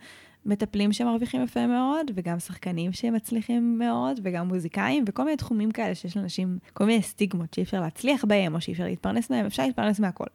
מטפלים 0.45 0.93
שמרוויחים 0.93 1.43
יפה 1.43 1.67
מאוד, 1.67 2.11
וגם 2.15 2.39
שחקנים 2.39 2.91
שמצליחים 2.91 3.79
מאוד, 3.79 4.19
וגם 4.23 4.47
מוזיקאים, 4.47 5.03
וכל 5.07 5.23
מיני 5.23 5.37
תחומים 5.37 5.71
כאלה 5.71 5.95
שיש 5.95 6.17
לאנשים, 6.17 6.57
כל 6.73 6.85
מיני 6.85 7.01
סטיגמות 7.01 7.53
שאי 7.53 7.63
אפשר 7.63 7.81
להצליח 7.81 8.25
בהם, 8.25 8.55
או 8.55 8.61
שאי 8.61 8.73
אפשר 8.73 8.83
להתפרנס 8.83 9.29
מהם, 9.29 9.45
אפשר 9.45 9.65
להתפרנס 9.65 9.99
מהכל. 9.99 10.25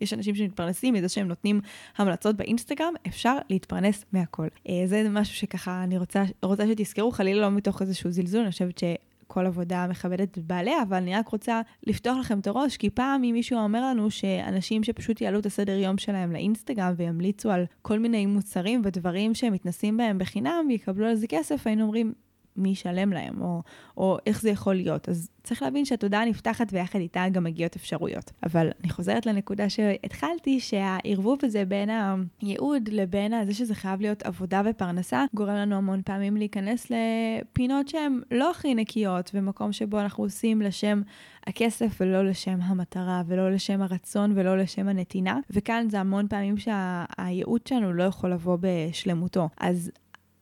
יש 0.00 0.12
אנשים 0.12 0.34
שמתפרנסים 0.34 0.94
מזה 0.94 1.08
שהם 1.08 1.28
נותנים 1.28 1.60
המלצות 1.96 2.36
באינסטגרם, 2.36 2.92
אפשר 3.06 3.36
להתפרנס 3.50 4.04
מהכל. 4.12 4.46
אה, 4.68 4.82
זה 4.86 5.06
משהו 5.10 5.34
שככה 5.34 5.84
אני 5.84 5.98
רוצה, 5.98 6.24
רוצה 6.42 6.66
שתזכרו, 6.66 7.10
חלילה 7.10 7.40
לא 7.40 7.50
מתוך 7.50 7.82
איזשהו 7.82 8.10
זלזול, 8.10 8.42
אני 8.42 8.50
חושבת. 8.50 8.82
כל 9.28 9.46
עבודה 9.46 9.86
מכבדת 9.90 10.38
את 10.38 10.44
בעליה, 10.44 10.82
אבל 10.82 10.96
אני 10.96 11.14
רק 11.14 11.28
רוצה 11.28 11.60
לפתוח 11.86 12.16
לכם 12.20 12.38
את 12.38 12.46
הראש, 12.46 12.76
כי 12.76 12.90
פעם 12.90 13.24
אם 13.24 13.30
מישהו 13.32 13.58
אומר 13.58 13.82
לנו 13.82 14.10
שאנשים 14.10 14.84
שפשוט 14.84 15.20
יעלו 15.20 15.38
את 15.38 15.46
הסדר 15.46 15.78
יום 15.78 15.98
שלהם 15.98 16.32
לאינסטגרם 16.32 16.94
וימליצו 16.96 17.50
על 17.50 17.64
כל 17.82 17.98
מיני 17.98 18.26
מוצרים 18.26 18.82
ודברים 18.84 19.34
שהם 19.34 19.52
מתנסים 19.52 19.96
בהם 19.96 20.18
בחינם 20.18 20.66
ויקבלו 20.68 21.06
על 21.06 21.14
זה 21.14 21.26
כסף, 21.26 21.66
היינו 21.66 21.82
אומרים, 21.82 22.12
מי 22.58 22.68
ישלם 22.68 23.12
להם, 23.12 23.42
או, 23.42 23.62
או 23.96 24.18
איך 24.26 24.42
זה 24.42 24.50
יכול 24.50 24.74
להיות. 24.74 25.08
אז 25.08 25.30
צריך 25.42 25.62
להבין 25.62 25.84
שהתודעה 25.84 26.24
נפתחת 26.24 26.68
ויחד 26.72 26.98
איתה 26.98 27.24
גם 27.32 27.44
מגיעות 27.44 27.76
אפשרויות. 27.76 28.32
אבל 28.42 28.70
אני 28.80 28.90
חוזרת 28.90 29.26
לנקודה 29.26 29.68
שהתחלתי, 29.68 30.60
שהערבוב 30.60 31.38
הזה 31.42 31.64
בין 31.64 31.90
הייעוד 32.40 32.88
לבין 32.92 33.44
זה 33.44 33.54
שזה 33.54 33.74
חייב 33.74 34.00
להיות 34.00 34.22
עבודה 34.22 34.62
ופרנסה, 34.64 35.24
גורם 35.34 35.54
לנו 35.54 35.76
המון 35.76 36.02
פעמים 36.04 36.36
להיכנס 36.36 36.86
לפינות 36.90 37.88
שהן 37.88 38.20
לא 38.30 38.50
הכי 38.50 38.74
נקיות, 38.74 39.30
ומקום 39.34 39.72
שבו 39.72 40.00
אנחנו 40.00 40.24
עושים 40.24 40.62
לשם 40.62 41.02
הכסף 41.46 41.96
ולא 42.00 42.24
לשם 42.24 42.58
המטרה, 42.62 43.22
ולא 43.26 43.50
לשם 43.50 43.82
הרצון 43.82 44.32
ולא 44.34 44.58
לשם 44.58 44.88
הנתינה. 44.88 45.38
וכאן 45.50 45.86
זה 45.90 46.00
המון 46.00 46.28
פעמים 46.28 46.54
שהייעוד 46.56 47.66
שלנו 47.66 47.92
לא 47.92 48.02
יכול 48.02 48.32
לבוא 48.32 48.58
בשלמותו. 48.60 49.48
אז 49.60 49.90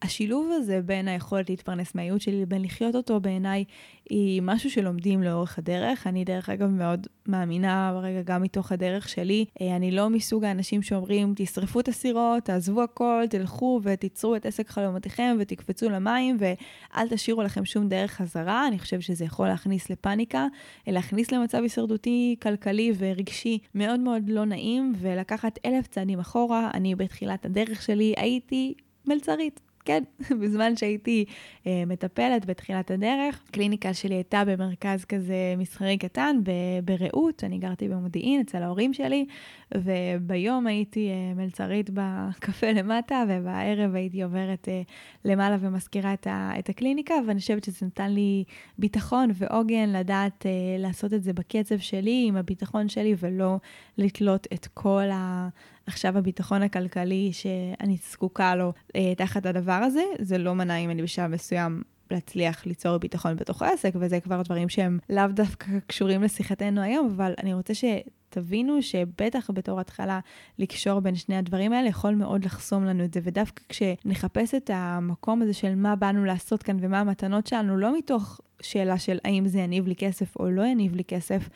השילוב 0.02 0.50
הזה 0.52 0.80
בין 0.82 1.08
היכולת 1.08 1.50
להתפרנס 1.50 1.94
מהייעוד 1.94 2.20
שלי 2.20 2.42
לבין 2.42 2.62
לחיות 2.62 2.94
אותו 2.94 3.20
בעיניי 3.20 3.64
היא 4.10 4.42
משהו 4.42 4.70
שלומדים 4.70 5.22
לאורך 5.22 5.58
הדרך. 5.58 6.06
אני 6.06 6.24
דרך 6.24 6.48
אגב 6.48 6.68
מאוד 6.68 7.06
מאמינה 7.28 8.00
רגע 8.02 8.22
גם 8.22 8.42
מתוך 8.42 8.72
הדרך 8.72 9.08
שלי. 9.08 9.44
אה, 9.60 9.76
אני 9.76 9.90
לא 9.90 10.10
מסוג 10.10 10.44
האנשים 10.44 10.82
שאומרים 10.82 11.32
תשרפו 11.36 11.80
את 11.80 11.88
הסירות, 11.88 12.44
תעזבו 12.44 12.82
הכל, 12.82 13.24
תלכו 13.30 13.80
ותיצרו 13.82 14.36
את 14.36 14.46
עסק 14.46 14.68
חלומותיכם 14.68 15.36
ותקפצו 15.40 15.90
למים 15.90 16.36
ואל 16.40 17.08
תשאירו 17.08 17.42
לכם 17.42 17.64
שום 17.64 17.88
דרך 17.88 18.10
חזרה. 18.10 18.68
אני 18.68 18.78
חושבת 18.78 19.02
שזה 19.02 19.24
יכול 19.24 19.48
להכניס 19.48 19.90
לפאניקה, 19.90 20.46
להכניס 20.86 21.32
למצב 21.32 21.58
הישרדותי, 21.62 22.36
כלכלי 22.42 22.92
ורגשי 22.98 23.58
מאוד 23.74 24.00
מאוד 24.00 24.28
לא 24.28 24.44
נעים 24.44 24.92
ולקחת 24.98 25.58
אלף 25.64 25.86
צעדים 25.86 26.18
אחורה. 26.18 26.70
אני 26.74 26.94
בתחילת 26.94 27.46
הדרך 27.46 27.82
שלי 27.82 28.14
הייתי 28.16 28.74
מלצרית. 29.06 29.65
כן, 29.86 30.02
בזמן 30.40 30.76
שהייתי 30.76 31.24
אה, 31.66 31.82
מטפלת 31.86 32.46
בתחילת 32.46 32.90
הדרך, 32.90 33.40
הקליניקה 33.48 33.94
שלי 33.94 34.14
הייתה 34.14 34.44
במרכז 34.44 35.04
כזה 35.04 35.54
מסחרי 35.58 35.98
קטן 35.98 36.36
ברעות, 36.84 37.44
אני 37.44 37.58
גרתי 37.58 37.88
במודיעין 37.88 38.40
אצל 38.40 38.62
ההורים 38.62 38.94
שלי, 38.94 39.26
וביום 39.74 40.66
הייתי 40.66 41.10
אה, 41.10 41.34
מלצרית 41.34 41.90
בקפה 41.90 42.72
למטה, 42.72 43.24
ובערב 43.28 43.94
הייתי 43.94 44.22
עוברת 44.22 44.68
אה, 44.68 44.82
למעלה 45.24 45.56
ומזכירה 45.60 46.14
את, 46.14 46.26
ה, 46.26 46.52
את 46.58 46.68
הקליניקה, 46.68 47.14
ואני 47.26 47.40
חושבת 47.40 47.64
שזה 47.64 47.86
נתן 47.86 48.12
לי 48.12 48.44
ביטחון 48.78 49.30
ועוגן 49.34 49.88
לדעת 49.88 50.46
אה, 50.46 50.50
לעשות 50.78 51.12
את 51.12 51.22
זה 51.22 51.32
בקצב 51.32 51.78
שלי, 51.78 52.24
עם 52.28 52.36
הביטחון 52.36 52.88
שלי, 52.88 53.14
ולא 53.18 53.56
לתלות 53.98 54.46
את 54.52 54.66
כל 54.74 55.04
ה... 55.12 55.48
עכשיו 55.86 56.18
הביטחון 56.18 56.62
הכלכלי 56.62 57.30
שאני 57.32 57.96
זקוקה 58.10 58.54
לו 58.54 58.72
אה, 58.96 59.14
תחת 59.14 59.46
הדבר 59.46 59.72
הזה, 59.72 60.02
זה 60.18 60.38
לא 60.38 60.54
מנע 60.54 60.76
אם 60.76 60.90
אני 60.90 61.02
בשלב 61.02 61.30
מסוים 61.30 61.82
להצליח 62.10 62.66
ליצור 62.66 62.98
ביטחון 62.98 63.36
בתוך 63.36 63.62
העסק, 63.62 63.92
וזה 63.94 64.20
כבר 64.20 64.42
דברים 64.42 64.68
שהם 64.68 64.98
לאו 65.10 65.26
דווקא 65.26 65.66
קשורים 65.86 66.22
לשיחתנו 66.22 66.80
היום, 66.80 67.12
אבל 67.16 67.34
אני 67.42 67.54
רוצה 67.54 67.72
שתבינו 67.74 68.82
שבטח 68.82 69.50
בתור 69.54 69.80
התחלה 69.80 70.20
לקשור 70.58 71.00
בין 71.00 71.14
שני 71.14 71.36
הדברים 71.36 71.72
האלה 71.72 71.88
יכול 71.88 72.14
מאוד 72.14 72.44
לחסום 72.44 72.84
לנו 72.84 73.04
את 73.04 73.14
זה, 73.14 73.20
ודווקא 73.22 73.62
כשנחפש 73.68 74.54
את 74.54 74.70
המקום 74.74 75.42
הזה 75.42 75.54
של 75.54 75.74
מה 75.74 75.96
באנו 75.96 76.24
לעשות 76.24 76.62
כאן 76.62 76.76
ומה 76.80 77.00
המתנות 77.00 77.46
שלנו, 77.46 77.76
לא 77.76 77.98
מתוך 77.98 78.40
שאלה 78.62 78.98
של 78.98 79.18
האם 79.24 79.48
זה 79.48 79.58
יניב 79.58 79.86
לי 79.86 79.96
כסף 79.96 80.36
או 80.36 80.50
לא 80.50 80.62
יניב 80.62 80.94
לי 80.94 81.04
כסף, 81.04 81.48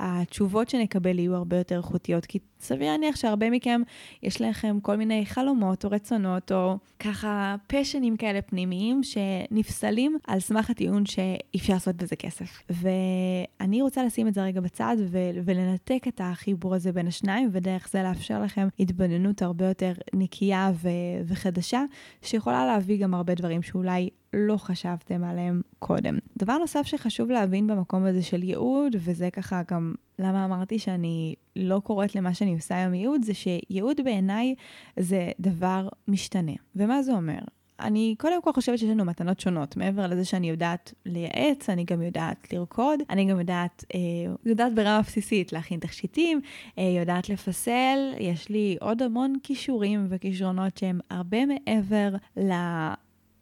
התשובות 0.00 0.68
שנקבל 0.68 1.18
יהיו 1.18 1.34
הרבה 1.34 1.56
יותר 1.56 1.76
איכותיות, 1.76 2.26
כי 2.26 2.38
סביר 2.60 2.90
להניח 2.90 3.16
שהרבה 3.16 3.50
מכם, 3.50 3.80
יש 4.22 4.40
לכם 4.42 4.78
כל 4.82 4.96
מיני 4.96 5.26
חלומות 5.26 5.84
או 5.84 5.90
רצונות, 5.90 6.52
או 6.52 6.76
ככה 6.98 7.56
פשנים 7.66 8.16
כאלה 8.16 8.42
פנימיים, 8.42 9.00
שנפסלים 9.02 10.16
על 10.26 10.40
סמך 10.40 10.70
הטיעון 10.70 11.06
שאי 11.06 11.58
אפשר 11.58 11.72
לעשות 11.72 11.96
בזה 11.96 12.16
כסף. 12.16 12.62
ואני 12.70 13.82
רוצה 13.82 14.04
לשים 14.04 14.28
את 14.28 14.34
זה 14.34 14.42
רגע 14.42 14.60
בצד 14.60 14.96
ו- 14.98 15.30
ולנתק 15.44 16.04
את 16.08 16.20
החיבור 16.24 16.74
הזה 16.74 16.92
בין 16.92 17.06
השניים, 17.06 17.48
ודרך 17.52 17.88
זה 17.92 18.02
לאפשר 18.02 18.42
לכם 18.42 18.68
התבוננות 18.80 19.42
הרבה 19.42 19.66
יותר 19.68 19.92
נקייה 20.14 20.70
ו- 20.74 20.88
וחדשה, 21.24 21.84
שיכולה 22.22 22.66
להביא 22.66 23.02
גם 23.02 23.14
הרבה 23.14 23.34
דברים 23.34 23.62
שאולי 23.62 24.10
לא 24.32 24.56
חשבתם 24.56 25.24
עליהם 25.24 25.60
קודם. 25.78 26.18
דבר 26.38 26.58
נוסף 26.58 26.86
שחשוב 26.86 27.30
להבין 27.30 27.66
במקום 27.66 28.04
הזה 28.04 28.22
של 28.22 28.42
ייעוד, 28.42 28.96
וזה 28.98 29.30
ככה 29.30 29.62
גם 29.70 29.94
למה 30.18 30.44
אמרתי 30.44 30.78
שאני 30.78 31.34
לא 31.56 31.80
קוראת 31.84 32.14
למה 32.14 32.34
שאני 32.34 32.54
עושה 32.54 32.76
היום 32.76 32.94
ייעוד, 32.94 33.22
זה 33.24 33.34
שייעוד 33.34 34.00
בעיניי 34.04 34.54
זה 34.96 35.30
דבר 35.40 35.88
משתנה. 36.08 36.52
ומה 36.76 37.02
זה 37.02 37.12
אומר? 37.12 37.38
אני 37.80 38.14
קודם 38.18 38.42
כל 38.42 38.52
חושבת 38.52 38.78
שיש 38.78 38.90
לנו 38.90 39.04
מתנות 39.04 39.40
שונות. 39.40 39.76
מעבר 39.76 40.06
לזה 40.06 40.24
שאני 40.24 40.50
יודעת 40.50 40.94
לייעץ, 41.06 41.70
אני 41.70 41.84
גם 41.84 42.02
יודעת 42.02 42.52
לרקוד, 42.52 43.00
אני 43.10 43.24
גם 43.24 43.38
יודעת, 43.38 43.84
אה, 43.94 44.00
יודעת 44.44 44.74
ברמה 44.74 45.02
בסיסית 45.02 45.52
להכין 45.52 45.80
תכשיטים, 45.80 46.40
אה, 46.78 46.82
יודעת 46.98 47.28
לפסל, 47.28 47.98
יש 48.18 48.48
לי 48.48 48.76
עוד 48.80 49.02
המון 49.02 49.34
כישורים 49.42 50.06
וכישרונות 50.08 50.76
שהם 50.76 51.00
הרבה 51.10 51.38
מעבר 51.46 52.16
ל... 52.36 52.52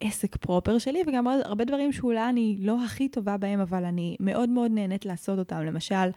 עסק 0.01 0.37
פרופר 0.37 0.79
שלי, 0.79 1.03
וגם 1.07 1.27
הרבה 1.27 1.65
דברים 1.65 1.93
שאולי 1.93 2.29
אני 2.29 2.57
לא 2.61 2.85
הכי 2.85 3.09
טובה 3.09 3.37
בהם, 3.37 3.61
אבל 3.61 3.85
אני 3.85 4.17
מאוד 4.21 4.49
מאוד 4.49 4.71
נהנית 4.71 5.07
לעשות 5.07 5.39
אותם. 5.39 5.61
למשל, 5.63 6.11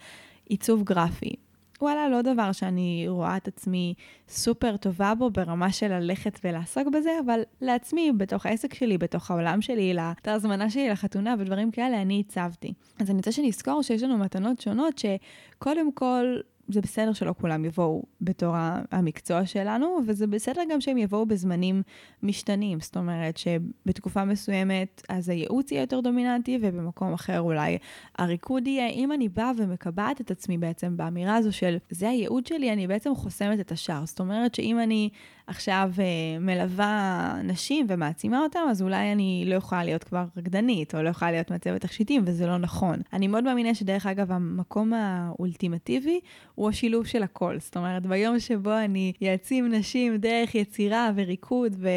עיצוב 0.45 0.83
גרפי. 0.83 1.35
וואלה, 1.81 2.09
לא 2.09 2.21
דבר 2.21 2.51
שאני 2.51 3.05
רואה 3.07 3.37
את 3.37 3.47
עצמי 3.47 3.93
סופר 4.27 4.77
טובה 4.77 5.15
בו 5.15 5.29
ברמה 5.29 5.71
של 5.71 5.87
ללכת 5.87 6.39
ולעסוק 6.43 6.87
בזה, 6.87 7.11
אבל 7.25 7.41
לעצמי, 7.61 8.11
בתוך 8.17 8.45
העסק 8.45 8.73
שלי, 8.73 8.97
בתוך 8.97 9.31
העולם 9.31 9.61
שלי, 9.61 9.93
לאתר 9.93 10.31
הזמנה 10.31 10.69
שלי, 10.69 10.89
לחתונה 10.89 11.35
ודברים 11.39 11.71
כאלה, 11.71 12.01
אני 12.01 12.23
הצבתי. 12.27 12.73
אז 12.99 13.09
אני 13.09 13.17
רוצה 13.17 13.31
שנזכור 13.31 13.81
שיש 13.81 14.03
לנו 14.03 14.17
מתנות 14.17 14.61
שונות, 14.61 14.97
שקודם 14.97 15.91
כל 15.91 16.37
זה 16.69 16.81
בסדר 16.81 17.13
שלא 17.13 17.33
כולם 17.41 17.65
יבואו 17.65 18.03
בתור 18.21 18.55
המקצוע 18.91 19.45
שלנו, 19.45 19.97
וזה 20.07 20.27
בסדר 20.27 20.61
גם 20.71 20.81
שהם 20.81 20.97
יבואו 20.97 21.25
בזמנים 21.25 21.81
משתנים. 22.23 22.79
זאת 22.79 22.97
אומרת 22.97 23.37
שבתקופה 23.37 24.25
מסוימת 24.25 25.01
אז 25.09 25.29
הייעוץ 25.29 25.71
יהיה 25.71 25.81
יותר 25.81 25.99
דומיננטי, 25.99 26.59
ובמקום 26.61 27.13
אחר 27.13 27.41
אולי 27.41 27.77
הריקוד 28.17 28.67
יהיה. 28.67 28.87
אם 28.87 29.11
אני 29.11 29.29
באה 29.29 29.51
ומקבעת 29.57 30.21
את 30.21 30.31
עצמי 30.31 30.57
בעצם 30.57 30.97
באמירה 30.97 31.35
הזו 31.35 31.53
של 31.53 31.77
זה 31.89 32.09
הייעוד 32.09 32.47
שלי, 32.47 32.73
אני 32.73 32.87
בעצם 32.87 33.15
חוסמת 33.15 33.59
את 33.59 33.71
השאר. 33.71 34.05
זאת 34.05 34.19
אומרת 34.19 34.55
שאם 34.55 34.79
אני 34.79 35.09
עכשיו 35.51 35.91
אה, 35.99 36.39
מלווה 36.39 37.35
נשים 37.43 37.85
ומעצימה 37.89 38.39
אותם, 38.43 38.59
אז 38.69 38.81
אולי 38.81 39.11
אני 39.11 39.43
לא 39.47 39.55
יכולה 39.55 39.83
להיות 39.83 40.03
כבר 40.03 40.25
רקדנית, 40.37 40.95
או 40.95 41.01
לא 41.01 41.09
יכולה 41.09 41.31
להיות 41.31 41.51
מעצבת 41.51 41.81
תכשיטים, 41.81 42.23
וזה 42.25 42.47
לא 42.47 42.57
נכון. 42.57 42.99
אני 43.13 43.27
מאוד 43.27 43.43
מאמינה 43.43 43.75
שדרך 43.75 44.05
אגב, 44.05 44.31
המקום 44.31 44.93
האולטימטיבי 44.93 46.19
הוא 46.55 46.69
השילוב 46.69 47.05
של 47.05 47.23
הכל. 47.23 47.59
זאת 47.59 47.77
אומרת, 47.77 48.05
ביום 48.05 48.39
שבו 48.39 48.77
אני 48.77 49.13
אעצים 49.23 49.73
נשים 49.73 50.17
דרך 50.17 50.55
יצירה 50.55 51.11
וריקוד 51.15 51.75
ו... 51.79 51.89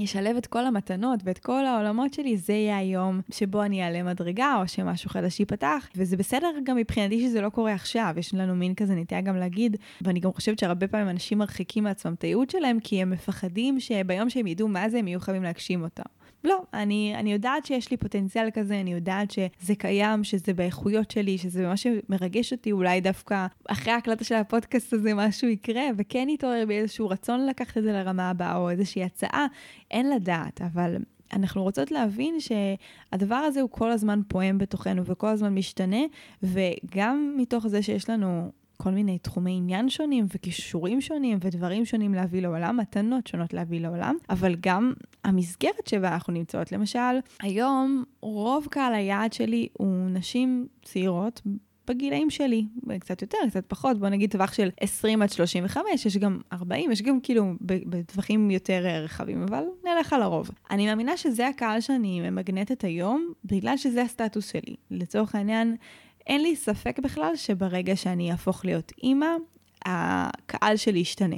ישלב 0.00 0.36
את 0.36 0.46
כל 0.46 0.66
המתנות 0.66 1.20
ואת 1.24 1.38
כל 1.38 1.66
העולמות 1.66 2.14
שלי, 2.14 2.36
זה 2.36 2.52
יהיה 2.52 2.78
היום 2.78 3.20
שבו 3.30 3.62
אני 3.62 3.84
אעלה 3.84 4.02
מדרגה 4.02 4.56
או 4.60 4.68
שמשהו 4.68 5.10
חדש 5.10 5.40
ייפתח. 5.40 5.88
וזה 5.96 6.16
בסדר 6.16 6.48
גם 6.64 6.76
מבחינתי 6.76 7.20
שזה 7.20 7.40
לא 7.40 7.48
קורה 7.48 7.72
עכשיו, 7.72 8.14
יש 8.16 8.34
לנו 8.34 8.54
מין 8.54 8.74
כזה 8.74 8.94
נטייה 8.94 9.20
גם 9.20 9.36
להגיד, 9.36 9.76
ואני 10.02 10.20
גם 10.20 10.32
חושבת 10.32 10.58
שהרבה 10.58 10.88
פעמים 10.88 11.08
אנשים 11.08 11.38
מרחיקים 11.38 11.84
מעצמם 11.84 12.14
את 12.14 12.22
הייעוד 12.22 12.50
שלהם, 12.50 12.80
כי 12.80 13.02
הם 13.02 13.10
מפחדים 13.10 13.80
שביום 13.80 14.30
שהם 14.30 14.46
ידעו 14.46 14.68
מה 14.68 14.88
זה, 14.88 14.98
הם 14.98 15.08
יהיו 15.08 15.20
חייבים 15.20 15.42
להגשים 15.42 15.82
אותם. 15.82 16.19
לא, 16.44 16.62
אני, 16.74 17.14
אני 17.16 17.32
יודעת 17.32 17.66
שיש 17.66 17.90
לי 17.90 17.96
פוטנציאל 17.96 18.50
כזה, 18.50 18.80
אני 18.80 18.92
יודעת 18.92 19.30
שזה 19.30 19.74
קיים, 19.74 20.24
שזה 20.24 20.54
באיכויות 20.54 21.10
שלי, 21.10 21.38
שזה 21.38 21.66
מה 21.66 21.76
שמרגש 21.76 22.52
אותי, 22.52 22.72
אולי 22.72 23.00
דווקא 23.00 23.46
אחרי 23.68 23.92
ההקלטה 23.92 24.24
של 24.24 24.34
הפודקאסט 24.34 24.92
הזה 24.92 25.14
משהו 25.14 25.48
יקרה, 25.48 25.84
וכן 25.96 26.28
יתעורר 26.28 26.64
בי 26.68 26.78
איזשהו 26.78 27.08
רצון 27.08 27.46
לקחת 27.46 27.78
את 27.78 27.82
זה 27.82 27.92
לרמה 27.92 28.30
הבאה, 28.30 28.56
או 28.56 28.70
איזושהי 28.70 29.04
הצעה, 29.04 29.46
אין 29.90 30.10
לדעת, 30.10 30.60
אבל 30.60 30.96
אנחנו 31.32 31.62
רוצות 31.62 31.90
להבין 31.90 32.34
שהדבר 32.40 33.34
הזה 33.34 33.60
הוא 33.60 33.70
כל 33.70 33.90
הזמן 33.90 34.20
פועם 34.28 34.58
בתוכנו 34.58 35.04
וכל 35.04 35.26
הזמן 35.26 35.54
משתנה, 35.54 36.00
וגם 36.42 37.34
מתוך 37.36 37.66
זה 37.66 37.82
שיש 37.82 38.10
לנו 38.10 38.50
כל 38.82 38.90
מיני 38.90 39.18
תחומי 39.18 39.56
עניין 39.56 39.88
שונים 39.88 40.26
וכישורים 40.34 41.00
שונים 41.00 41.38
ודברים 41.40 41.84
שונים 41.84 42.14
להביא 42.14 42.42
לעולם, 42.42 42.76
מתנות 42.76 43.26
שונות 43.26 43.52
להביא 43.52 43.80
לעולם, 43.80 44.16
אבל 44.30 44.56
גם 44.60 44.92
המסגרת 45.24 45.86
שבה 45.86 46.14
אנחנו 46.14 46.32
נמצאות. 46.32 46.72
למשל, 46.72 46.98
היום 47.40 48.04
רוב 48.20 48.66
קהל 48.70 48.94
היעד 48.94 49.32
שלי 49.32 49.68
הוא 49.72 50.10
נשים 50.10 50.66
צעירות. 50.82 51.42
בגילאים 51.88 52.30
שלי, 52.30 52.66
קצת 53.00 53.22
יותר, 53.22 53.38
קצת 53.48 53.64
פחות, 53.68 53.98
בוא 53.98 54.08
נגיד 54.08 54.30
טווח 54.30 54.52
של 54.52 54.68
20 54.80 55.22
עד 55.22 55.30
35, 55.30 56.06
יש 56.06 56.16
גם 56.16 56.38
40, 56.52 56.92
יש 56.92 57.02
גם 57.02 57.20
כאילו 57.20 57.44
בטווחים 57.60 58.50
יותר 58.50 58.84
רחבים, 59.04 59.42
אבל 59.42 59.64
נלך 59.84 60.12
על 60.12 60.22
הרוב. 60.22 60.50
אני 60.70 60.86
מאמינה 60.86 61.16
שזה 61.16 61.48
הקהל 61.48 61.80
שאני 61.80 62.30
ממגנטת 62.30 62.84
היום, 62.84 63.32
בגלל 63.44 63.76
שזה 63.76 64.02
הסטטוס 64.02 64.52
שלי. 64.52 64.76
לצורך 64.90 65.34
העניין, 65.34 65.76
אין 66.30 66.42
לי 66.42 66.56
ספק 66.56 66.98
בכלל 66.98 67.36
שברגע 67.36 67.96
שאני 67.96 68.30
אהפוך 68.30 68.64
להיות 68.64 68.92
אימא, 69.02 69.26
הקהל 69.84 70.76
שלי 70.76 70.98
ישתנה. 70.98 71.36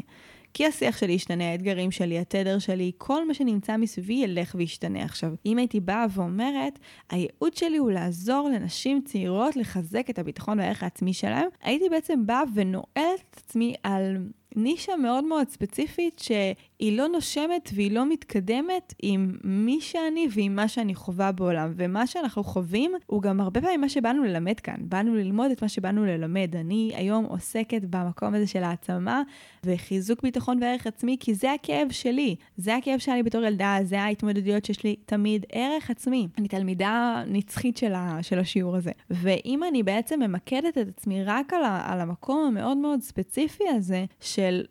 כי 0.55 0.67
השיח 0.67 0.99
שלי 0.99 1.13
ישתנה, 1.13 1.51
האתגרים 1.51 1.91
שלי, 1.91 2.19
התדר 2.19 2.59
שלי, 2.59 2.93
כל 2.99 3.27
מה 3.27 3.35
שנמצא 3.35 3.77
מסביבי 3.77 4.13
ילך 4.13 4.55
וישתנה. 4.59 5.05
עכשיו, 5.05 5.35
אם 5.47 5.59
הייתי 5.59 5.81
באה 5.81 6.07
ואומרת, 6.11 6.79
הייעוד 7.11 7.55
שלי 7.55 7.77
הוא 7.77 7.91
לעזור 7.91 8.49
לנשים 8.49 9.01
צעירות 9.05 9.57
לחזק 9.57 10.11
את 10.11 10.19
הביטחון 10.19 10.59
והערך 10.59 10.83
העצמי 10.83 11.13
שלהם, 11.13 11.49
הייתי 11.63 11.89
בעצם 11.89 12.27
באה 12.27 12.43
ונועלת 12.55 13.25
את 13.31 13.37
עצמי 13.37 13.75
על 13.83 14.17
נישה 14.57 14.97
מאוד 14.97 15.25
מאוד 15.25 15.49
ספציפית 15.49 16.19
שהיא 16.19 16.97
לא 16.99 17.09
נושמת 17.09 17.71
והיא 17.75 17.93
לא 17.93 18.09
מתקדמת 18.09 18.95
עם 19.03 19.37
מי 19.45 19.81
שאני 19.81 20.29
ועם 20.31 20.57
מה 20.57 20.69
שאני 20.69 20.95
חווה 20.95 21.33
בעולם. 21.33 21.73
ומה 21.77 22.07
שאנחנו 22.07 22.45
חווים 22.45 22.93
הוא 23.07 23.23
גם 23.23 23.41
הרבה 23.41 23.61
פעמים 23.61 23.81
מה 23.81 23.89
שבאנו 23.89 24.25
ללמד 24.25 24.61
כאן. 24.61 24.77
באנו 24.79 25.15
ללמוד 25.15 25.51
את 25.51 25.63
מה 25.63 25.69
שבאנו 25.69 26.05
ללמד. 26.05 26.57
אני 26.57 26.93
היום 26.95 27.25
עוסקת 27.25 27.83
במקום 27.91 28.35
הזה 28.35 28.47
של 28.47 28.63
העצמה 28.63 29.23
וחיזוק 29.65 30.23
ביטחון 30.23 30.59
וערך 30.63 30.87
עצמי, 30.87 31.17
כי 31.21 31.35
זה 31.35 31.53
הכאב 31.53 31.89
שלי. 31.91 32.37
זה 32.57 32.77
הכאב 32.77 32.99
שלי 32.99 33.23
בתור 33.23 33.43
ילדה, 33.43 33.79
זה 33.83 34.01
ההתמודדויות 34.01 34.65
שיש 34.65 34.85
לי 34.85 34.97
תמיד. 35.07 35.47
ערך 35.53 35.91
עצמי. 35.91 36.29
אני 36.39 36.49
תלמידה 36.49 37.23
נצחית 37.27 37.77
של, 37.77 37.93
ה, 37.95 38.19
של 38.23 38.39
השיעור 38.39 38.77
הזה. 38.77 38.91
ואם 39.11 39.65
אני 39.65 39.83
בעצם 39.83 40.21
ממקדת 40.21 40.79
את 40.79 40.89
עצמי 40.89 41.25
רק 41.25 41.53
על, 41.53 41.65
ה, 41.65 41.93
על 41.93 42.01
המקום 42.01 42.45
המאוד 42.45 42.77
מאוד 42.77 43.03
ספציפי 43.03 43.65
הזה, 43.69 44.05
ש... 44.21 44.39
של 44.43 44.63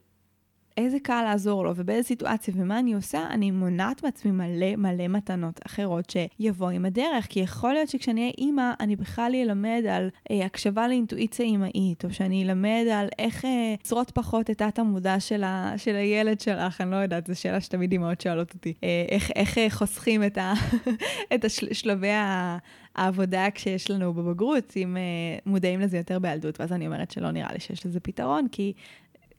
איזה 0.77 0.97
קהל 0.99 1.23
לעזור 1.23 1.63
לו 1.63 1.73
ובאיזה 1.75 2.07
סיטואציה 2.07 2.53
ומה 2.57 2.79
אני 2.79 2.93
עושה, 2.93 3.27
אני 3.29 3.51
מונעת 3.51 4.03
מעצמי 4.03 4.31
מלא 4.31 4.75
מלא 4.75 5.07
מתנות 5.07 5.59
אחרות 5.65 6.09
שיבוא 6.09 6.69
עם 6.69 6.85
הדרך. 6.85 7.27
כי 7.29 7.39
יכול 7.39 7.73
להיות 7.73 7.89
שכשאני 7.89 8.21
אהיה 8.21 8.33
אימא, 8.37 8.71
אני 8.79 8.95
בכלל 8.95 9.31
אלמד 9.35 9.83
על 9.89 10.09
אה, 10.31 10.45
הקשבה 10.45 10.87
לאינטואיציה 10.87 11.45
אימהית, 11.45 12.05
או 12.05 12.13
שאני 12.13 12.43
אלמד 12.43 12.85
על 12.93 13.07
איך 13.19 13.45
אה, 13.45 13.75
אה, 13.97 14.03
פחות 14.13 14.49
את 14.49 14.57
תת 14.57 14.79
המודע 14.79 15.19
של, 15.19 15.43
ה, 15.43 15.73
של 15.77 15.95
הילד 15.95 16.39
שלך, 16.39 16.81
אני 16.81 16.91
לא 16.91 16.95
יודעת, 16.95 17.27
זו 17.27 17.39
שאלה 17.39 17.61
שתמיד 17.61 17.91
אימהות 17.91 18.21
שואלות 18.21 18.53
אותי. 18.53 18.73
אה, 18.83 19.05
איך, 19.09 19.31
איך 19.35 19.57
אה, 19.57 19.69
חוסכים 19.69 20.23
את, 20.23 20.37
ה, 20.37 20.53
את 21.35 21.45
השלבי 21.45 22.11
ה... 22.11 22.57
העבודה 22.95 23.47
כשיש 23.53 23.91
לנו 23.91 24.13
בבגרות, 24.13 24.73
אם 24.77 24.97
uh, 24.97 25.41
מודעים 25.49 25.79
לזה 25.79 25.97
יותר 25.97 26.19
בילדות, 26.19 26.59
ואז 26.59 26.73
אני 26.73 26.87
אומרת 26.87 27.11
שלא 27.11 27.31
נראה 27.31 27.53
לי 27.53 27.59
שיש 27.59 27.85
לזה 27.85 27.99
פתרון, 27.99 28.47
כי 28.51 28.73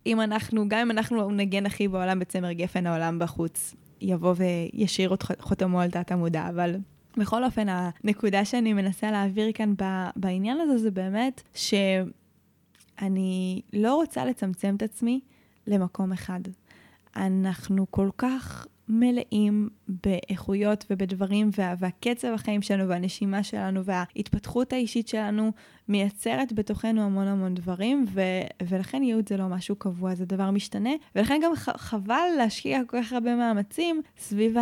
אם 0.07 0.21
אנחנו, 0.21 0.69
גם 0.69 0.79
אם 0.79 0.91
אנחנו 0.91 1.31
נגן 1.31 1.67
הכי 1.67 1.89
בעולם 1.89 2.19
בצמר 2.19 2.53
גפן, 2.53 2.87
העולם 2.87 3.19
בחוץ 3.19 3.75
יבוא 4.01 4.35
וישאיר 4.37 5.15
את 5.15 5.23
חותמו 5.41 5.81
על 5.81 5.91
תת 5.91 6.13
המודע, 6.13 6.49
אבל 6.49 6.77
בכל 7.17 7.45
אופן, 7.45 7.67
הנקודה 7.69 8.45
שאני 8.45 8.73
מנסה 8.73 9.11
להעביר 9.11 9.53
כאן 9.55 9.75
בעניין 10.17 10.61
הזה 10.61 10.79
זה 10.79 10.91
באמת 10.91 11.43
שאני 11.55 13.63
לא 13.73 13.95
רוצה 13.95 14.25
לצמצם 14.25 14.75
את 14.77 14.83
עצמי 14.83 15.21
למקום 15.67 16.13
אחד. 16.13 16.41
אנחנו 17.17 17.87
כל 17.91 18.11
כך 18.19 18.67
מלאים 18.89 19.69
באיכויות 19.89 20.85
ובדברים, 20.91 21.51
וה, 21.59 21.75
והקצב 21.79 22.29
החיים 22.35 22.63
שלנו 22.63 22.89
והנשימה 22.89 23.43
שלנו 23.43 23.85
וההתפתחות 23.85 24.73
האישית 24.73 25.09
שלנו 25.09 25.53
מייצרת 25.89 26.53
בתוכנו 26.53 27.03
המון 27.03 27.27
המון 27.27 27.55
דברים, 27.55 28.05
ו, 28.09 28.21
ולכן 28.69 29.03
ייעוד 29.03 29.29
זה 29.29 29.37
לא 29.37 29.49
משהו 29.49 29.77
קבוע, 29.77 30.15
זה 30.15 30.25
דבר 30.27 30.51
משתנה, 30.51 30.91
ולכן 31.17 31.41
גם 31.45 31.57
ח, 31.57 31.69
חבל 31.69 32.29
להשקיע 32.39 32.81
כל 32.87 33.03
כך 33.03 33.13
הרבה 33.13 33.37
מאמצים 33.37 34.03
סביב 34.19 34.57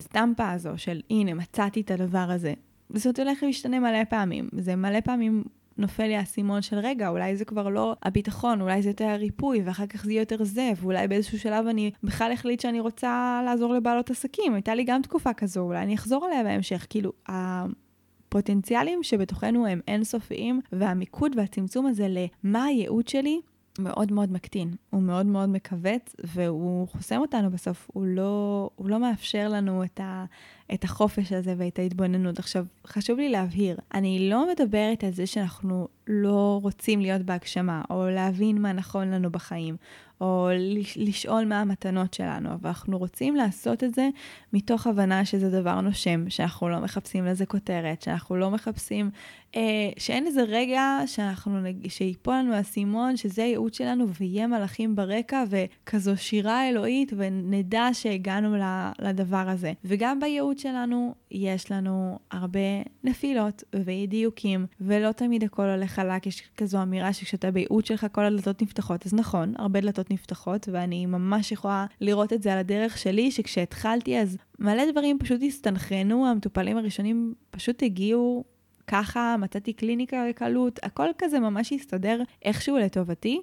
הסטמפה 0.00 0.50
הזו 0.50 0.70
של 0.76 1.00
הנה, 1.10 1.34
מצאתי 1.34 1.80
את 1.80 1.90
הדבר 1.90 2.30
הזה. 2.30 2.54
זאת 2.94 3.18
הולך 3.18 3.42
להשתנה 3.42 3.80
מלא 3.80 4.04
פעמים. 4.04 4.48
זה 4.52 4.76
מלא 4.76 5.00
פעמים 5.00 5.44
נופל 5.78 6.06
לי 6.06 6.16
האסימון 6.16 6.62
של 6.62 6.76
רגע, 6.76 7.08
אולי 7.08 7.36
זה 7.36 7.44
כבר 7.44 7.68
לא 7.68 7.96
הביטחון, 8.02 8.60
אולי 8.60 8.82
זה 8.82 8.90
יותר 8.90 9.04
הריפוי, 9.04 9.62
ואחר 9.64 9.86
כך 9.86 10.04
זה 10.04 10.12
יהיה 10.12 10.20
יותר 10.20 10.44
זה, 10.44 10.72
ואולי 10.76 11.08
באיזשהו 11.08 11.38
שלב 11.38 11.66
אני 11.66 11.90
בכלל 12.02 12.32
החליט 12.32 12.60
שאני 12.60 12.80
רוצה 12.80 13.42
לעזור 13.44 13.74
לבעלות 13.74 14.10
עסקים. 14.10 14.54
הייתה 14.54 14.74
לי 14.74 14.84
גם 14.84 15.02
תקופה 15.02 15.32
כזו, 15.32 15.60
אולי 15.60 15.82
אני 15.82 15.94
אחזור 15.94 16.24
עליה 16.24 16.44
בהמשך. 16.44 16.86
כאילו, 16.90 17.12
הפוטנציאלים 17.28 19.02
שבתוכנו 19.02 19.66
הם 19.66 19.80
אינסופיים, 19.88 20.60
והמיקוד 20.72 21.32
והצמצום 21.36 21.86
הזה 21.86 22.06
למה 22.08 22.64
הייעוד 22.64 23.08
שלי, 23.08 23.40
מאוד 23.78 24.12
מאוד 24.12 24.32
מקטין, 24.32 24.74
הוא 24.90 25.02
מאוד 25.02 25.26
מאוד 25.26 25.48
מכווץ, 25.48 26.16
והוא 26.24 26.88
חוסם 26.88 27.20
אותנו 27.20 27.50
בסוף, 27.50 27.90
הוא 27.92 28.06
לא, 28.06 28.70
הוא 28.76 28.88
לא 28.88 28.98
מאפשר 29.00 29.48
לנו 29.48 29.84
את, 29.84 30.00
ה, 30.00 30.24
את 30.74 30.84
החופש 30.84 31.32
הזה 31.32 31.54
ואת 31.58 31.78
ההתבוננות. 31.78 32.38
עכשיו, 32.38 32.64
חשוב 32.86 33.18
לי 33.18 33.28
להבהיר, 33.28 33.76
אני 33.94 34.30
לא 34.30 34.48
מדברת 34.52 35.04
על 35.04 35.10
זה 35.10 35.26
שאנחנו 35.26 35.88
לא 36.06 36.58
רוצים 36.62 37.00
להיות 37.00 37.22
בהגשמה, 37.22 37.82
או 37.90 38.08
להבין 38.10 38.62
מה 38.62 38.72
נכון 38.72 39.10
לנו 39.10 39.30
בחיים, 39.30 39.76
או 40.20 40.48
לשאול 40.96 41.44
מה 41.44 41.60
המתנות 41.60 42.14
שלנו, 42.14 42.52
אבל 42.52 42.68
אנחנו 42.68 42.98
רוצים 42.98 43.36
לעשות 43.36 43.84
את 43.84 43.94
זה 43.94 44.08
מתוך 44.52 44.86
הבנה 44.86 45.24
שזה 45.24 45.60
דבר 45.60 45.80
נושם, 45.80 46.30
שאנחנו 46.30 46.68
לא 46.68 46.80
מחפשים 46.80 47.24
לזה 47.24 47.46
כותרת, 47.46 48.02
שאנחנו 48.02 48.36
לא 48.36 48.50
מחפשים, 48.50 49.10
אה, 49.56 49.90
שאין 49.98 50.26
איזה 50.26 50.42
רגע 50.42 51.00
שאנחנו, 51.06 51.58
שיפול 51.88 52.34
לנו 52.34 52.54
האסימון, 52.54 53.16
שזה 53.16 53.42
הייעוד 53.44 53.74
שלנו, 53.74 54.08
ויהיה 54.08 54.46
מלאכים 54.46 54.96
ברקע, 54.96 55.44
וכזו 55.50 56.16
שירה 56.16 56.68
אלוהית, 56.68 57.12
ונדע 57.16 57.88
שהגענו 57.92 58.56
לדבר 58.98 59.48
הזה. 59.48 59.72
וגם 59.84 60.20
בייעוד 60.20 60.53
שלנו, 60.58 61.14
יש 61.30 61.72
לנו 61.72 62.18
הרבה 62.30 62.60
נפילות 63.04 63.64
ואי 63.72 64.06
דיוקים, 64.06 64.66
ולא 64.80 65.12
תמיד 65.12 65.44
הכל 65.44 65.62
הולך 65.62 65.90
חלק, 65.90 66.26
יש 66.26 66.42
כזו 66.56 66.82
אמירה 66.82 67.12
שכשאתה 67.12 67.50
בייעוד 67.50 67.86
שלך 67.86 68.06
כל 68.12 68.24
הדלתות 68.24 68.62
נפתחות. 68.62 69.06
אז 69.06 69.14
נכון, 69.14 69.54
הרבה 69.58 69.80
דלתות 69.80 70.10
נפתחות, 70.10 70.68
ואני 70.72 71.06
ממש 71.06 71.52
יכולה 71.52 71.86
לראות 72.00 72.32
את 72.32 72.42
זה 72.42 72.52
על 72.52 72.58
הדרך 72.58 72.98
שלי, 72.98 73.30
שכשהתחלתי 73.30 74.20
אז 74.20 74.36
מלא 74.58 74.90
דברים 74.92 75.18
פשוט 75.18 75.40
הסתנכרנו, 75.46 76.26
המטופלים 76.26 76.76
הראשונים 76.76 77.34
פשוט 77.50 77.82
הגיעו 77.82 78.44
ככה, 78.86 79.36
מצאתי 79.38 79.72
קליניקה 79.72 80.24
בקלות, 80.28 80.80
הכל 80.82 81.08
כזה 81.18 81.40
ממש 81.40 81.72
הסתדר 81.72 82.22
איכשהו 82.44 82.78
לטובתי. 82.78 83.40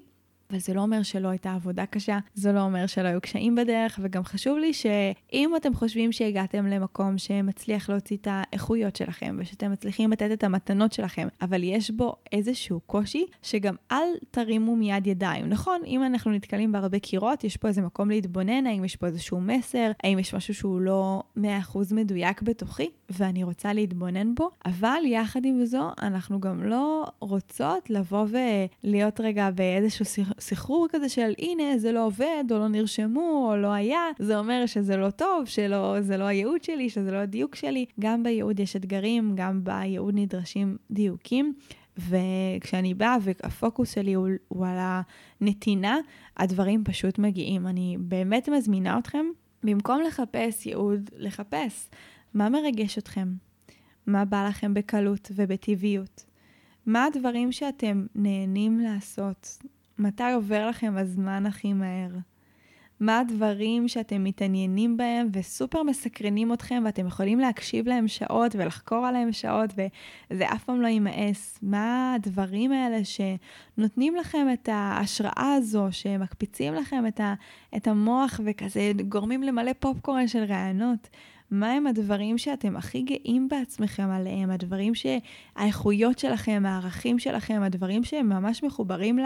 אבל 0.52 0.60
זה 0.60 0.74
לא 0.74 0.82
אומר 0.82 1.04
שלא 1.04 1.28
הייתה 1.28 1.54
עבודה 1.54 1.86
קשה, 1.86 2.20
זה 2.34 2.52
לא 2.52 2.62
אומר 2.62 2.88
שלא 2.88 3.08
היו 3.08 3.22
קשיים 3.22 3.56
בדרך, 3.56 4.00
וגם 4.04 4.24
חשוב 4.24 4.58
לי 4.58 4.74
שאם 4.74 5.56
אתם 5.58 5.74
חושבים 5.74 6.12
שהגעתם 6.12 6.66
למקום 6.66 7.18
שמצליח 7.18 7.90
להוציא 7.90 8.18
את 8.18 8.28
האיכויות 8.32 8.96
שלכם, 8.96 9.36
ושאתם 9.40 9.72
מצליחים 9.72 10.12
לתת 10.12 10.30
את 10.34 10.44
המתנות 10.44 10.94
שלכם, 10.94 11.28
אבל 11.42 11.64
יש 11.64 11.92
בו 11.92 12.16
איזשהו 12.32 12.80
קושי, 12.80 13.26
שגם 13.42 13.76
אל 13.92 14.08
תרימו 14.32 14.76
מיד 14.76 15.08
ידיים. 15.08 15.50
נכון, 15.50 15.82
אם 15.86 16.04
אנחנו 16.04 16.32
נתקלים 16.32 16.72
בהרבה 16.72 17.00
קירות, 17.00 17.44
יש 17.44 17.58
פה 17.58 17.68
איזה 17.68 17.82
מקום 17.82 18.10
להתבונן, 18.10 18.68
האם 18.68 18.86
יש 18.86 18.96
פה 18.96 19.08
איזשהו 19.08 19.42
מסר, 19.42 19.92
האם 20.04 20.20
יש 20.20 20.34
משהו 20.34 20.54
שהוא 20.54 20.82
לא 20.82 21.24
100% 21.38 21.42
מדויק 21.92 22.42
בתוכי, 22.42 22.90
ואני 23.10 23.44
רוצה 23.44 23.74
להתבונן 23.74 24.36
בו, 24.36 24.50
אבל 24.66 25.02
יחד 25.06 25.46
עם 25.46 25.66
זו, 25.66 25.90
אנחנו 26.02 26.40
גם 26.40 26.64
לא 26.64 27.06
רוצות 27.20 27.90
לבוא 27.90 28.26
ולהיות 28.84 29.20
רגע 29.20 29.50
באיזשהו 29.52 30.06
סחרור 30.42 30.88
כזה 30.90 31.10
של 31.10 31.34
הנה, 31.38 31.78
זה 31.78 31.92
לא 31.92 32.06
עובד, 32.06 32.44
או 32.52 32.60
לא 32.60 32.68
נרשמו, 32.68 33.48
או 33.52 33.58
לא 33.58 33.68
היה, 33.68 34.02
זה 34.20 34.40
אומר 34.40 34.66
שזה 34.66 34.98
לא 34.98 35.10
טוב, 35.10 35.46
שזה 35.46 36.18
לא 36.18 36.24
הייעוד 36.26 36.64
שלי, 36.64 36.90
שזה 36.90 37.12
לא 37.12 37.18
הדיוק 37.18 37.56
שלי. 37.56 37.86
גם 38.00 38.24
בייעוד 38.24 38.60
יש 38.60 38.76
אתגרים, 38.76 39.32
גם 39.36 39.64
בייעוד 39.64 40.16
נדרשים 40.16 40.78
דיוקים. 40.92 41.54
וכשאני 41.98 42.94
באה 42.94 43.18
והפוקוס 43.22 43.94
שלי 43.94 44.14
הוא, 44.14 44.28
הוא 44.48 44.68
על 44.68 44.78
הנתינה, 45.42 45.98
הדברים 46.38 46.84
פשוט 46.84 47.20
מגיעים. 47.20 47.68
אני 47.68 47.98
באמת 48.00 48.50
מזמינה 48.50 49.00
אתכם, 49.00 49.26
במקום 49.64 50.02
לחפש 50.08 50.66
ייעוד, 50.66 51.10
לחפש 51.18 51.90
מה 52.34 52.50
מרגש 52.50 52.98
אתכם, 52.98 53.34
מה 54.08 54.26
בא 54.26 54.48
לכם 54.48 54.74
בקלות 54.74 55.32
ובטבעיות, 55.36 56.26
מה 56.86 57.06
הדברים 57.06 57.52
שאתם 57.52 58.06
נהנים 58.16 58.80
לעשות, 58.80 59.58
מתי 60.00 60.32
עובר 60.34 60.68
לכם 60.68 60.94
הזמן 60.98 61.46
הכי 61.46 61.74
מהר. 61.74 62.10
מה 63.02 63.20
הדברים 63.20 63.88
שאתם 63.88 64.24
מתעניינים 64.24 64.98
בהם 64.98 65.30
וסופר 65.34 65.84
מסקרנים 65.84 66.54
אתכם 66.54 66.84
ואתם 66.86 67.08
יכולים 67.08 67.40
להקשיב 67.40 67.88
להם 67.88 68.08
שעות 68.08 68.56
ולחקור 68.56 69.06
עליהם 69.06 69.32
שעות 69.32 69.70
וזה 69.74 70.46
אף 70.46 70.64
פעם 70.64 70.82
לא 70.82 70.88
יימאס. 70.88 71.60
מה 71.62 72.14
הדברים 72.16 72.72
האלה 72.72 73.00
שנותנים 73.04 74.16
לכם 74.16 74.48
את 74.54 74.70
ההשראה 74.72 75.54
הזו, 75.58 75.88
שמקפיצים 75.92 76.74
לכם 76.74 77.08
את, 77.08 77.20
ה, 77.20 77.34
את 77.78 77.88
המוח 77.88 78.40
וכזה 78.46 78.92
גורמים 79.10 79.44
למלא 79.44 79.72
פופקורן 79.80 80.28
של 80.28 80.44
רעיונות. 80.44 81.10
מה 81.52 81.72
הם 81.72 81.88
הדברים 81.88 82.38
שאתם 82.38 82.76
הכי 82.78 83.02
גאים 83.02 83.48
בעצמכם 83.48 84.10
עליהם, 84.10 84.50
הדברים 84.50 84.94
שהאיכויות 84.96 86.20
שלכם, 86.20 86.64
הערכים 86.66 87.20
שלכם, 87.20 87.62
הדברים 87.62 88.04
שהם 88.04 88.30
ממש 88.30 88.64
מחוברים 88.64 89.20
ל... 89.20 89.26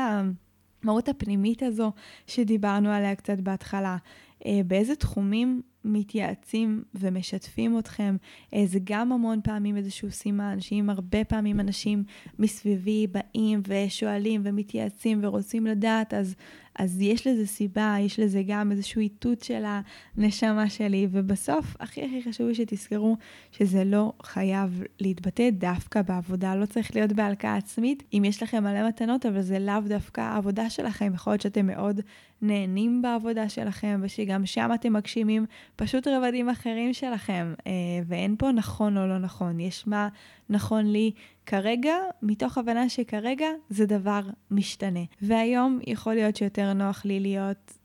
המהות 0.86 1.10
הפנימית 1.10 1.64
הזו 1.64 1.92
שדיברנו 2.28 2.90
עליה 2.90 3.16
קצת 3.16 3.40
בהתחלה. 3.40 3.98
אה, 4.46 4.62
באיזה 4.68 4.96
תחומים 4.96 5.62
מתייעצים 5.86 6.84
ומשתפים 6.96 7.80
אתכם. 7.80 8.16
אה, 8.54 8.64
זה 8.66 8.80
גם 8.84 9.12
המון 9.12 9.40
פעמים 9.44 9.78
איזשהו 9.78 10.12
סימן, 10.12 10.60
שאם 10.60 10.90
הרבה 10.90 11.24
פעמים 11.24 11.60
אנשים 11.60 12.04
מסביבי 12.40 13.08
באים 13.08 13.62
ושואלים 13.68 14.42
ומתייעצים 14.44 15.20
ורוצים 15.24 15.68
לדעת, 15.68 16.14
אז 16.14 16.36
אז 16.80 17.02
יש 17.02 17.28
לזה 17.28 17.48
סיבה, 17.48 17.96
יש 18.00 18.20
לזה 18.20 18.44
גם 18.48 18.72
איזשהו 18.72 19.02
איתות 19.02 19.44
של 19.44 19.64
הנשמה 20.18 20.70
שלי, 20.70 21.08
ובסוף, 21.12 21.76
הכי 21.80 22.06
הכי 22.06 22.30
חשוב 22.30 22.54
שתזכרו 22.54 23.18
שזה 23.52 23.84
לא 23.84 24.14
חייב 24.24 24.84
להתבטא 25.00 25.50
דווקא 25.50 26.02
בעבודה, 26.02 26.56
לא 26.56 26.66
צריך 26.66 26.96
להיות 26.96 27.12
בהלקאה 27.14 27.56
עצמית. 27.56 28.04
אם 28.14 28.24
יש 28.26 28.44
לכם 28.44 28.64
מלא 28.64 28.88
מתנות, 28.88 29.26
אבל 29.26 29.42
זה 29.42 29.60
לאו 29.60 29.80
דווקא 29.86 30.22
העבודה 30.22 30.70
שלכם, 30.70 31.12
יכול 31.16 31.34
להיות 31.34 31.42
שאתם 31.42 31.68
מאוד 31.68 32.02
נהנים 32.42 33.02
בעבודה 33.02 33.50
שלכם, 33.50 34.00
ושגם 34.04 34.46
שם 34.46 34.70
אתם 34.76 34.94
מגשימים 34.94 35.46
פשוט 35.76 36.08
רבדים 36.08 36.50
אחרים 36.50 36.94
שלכם, 36.94 37.54
אה, 37.68 37.72
ואין 38.08 38.36
פה 38.40 38.52
נכון 38.52 38.98
או 38.98 39.08
לא 39.08 39.18
נכון, 39.18 39.60
יש 39.60 39.88
מה 39.88 40.10
נכון 40.50 40.86
לי 40.86 41.12
כרגע, 41.46 41.96
מתוך 42.22 42.58
הבנה 42.58 42.90
שכרגע 42.90 43.48
זה 43.70 43.86
דבר 43.86 44.22
משתנה. 44.52 45.00
והיום 45.22 45.80
יכול 45.88 46.14
להיות 46.14 46.36
שיותר 46.36 46.74
נוח 46.74 47.06
לי 47.06 47.20
להיות 47.20 47.78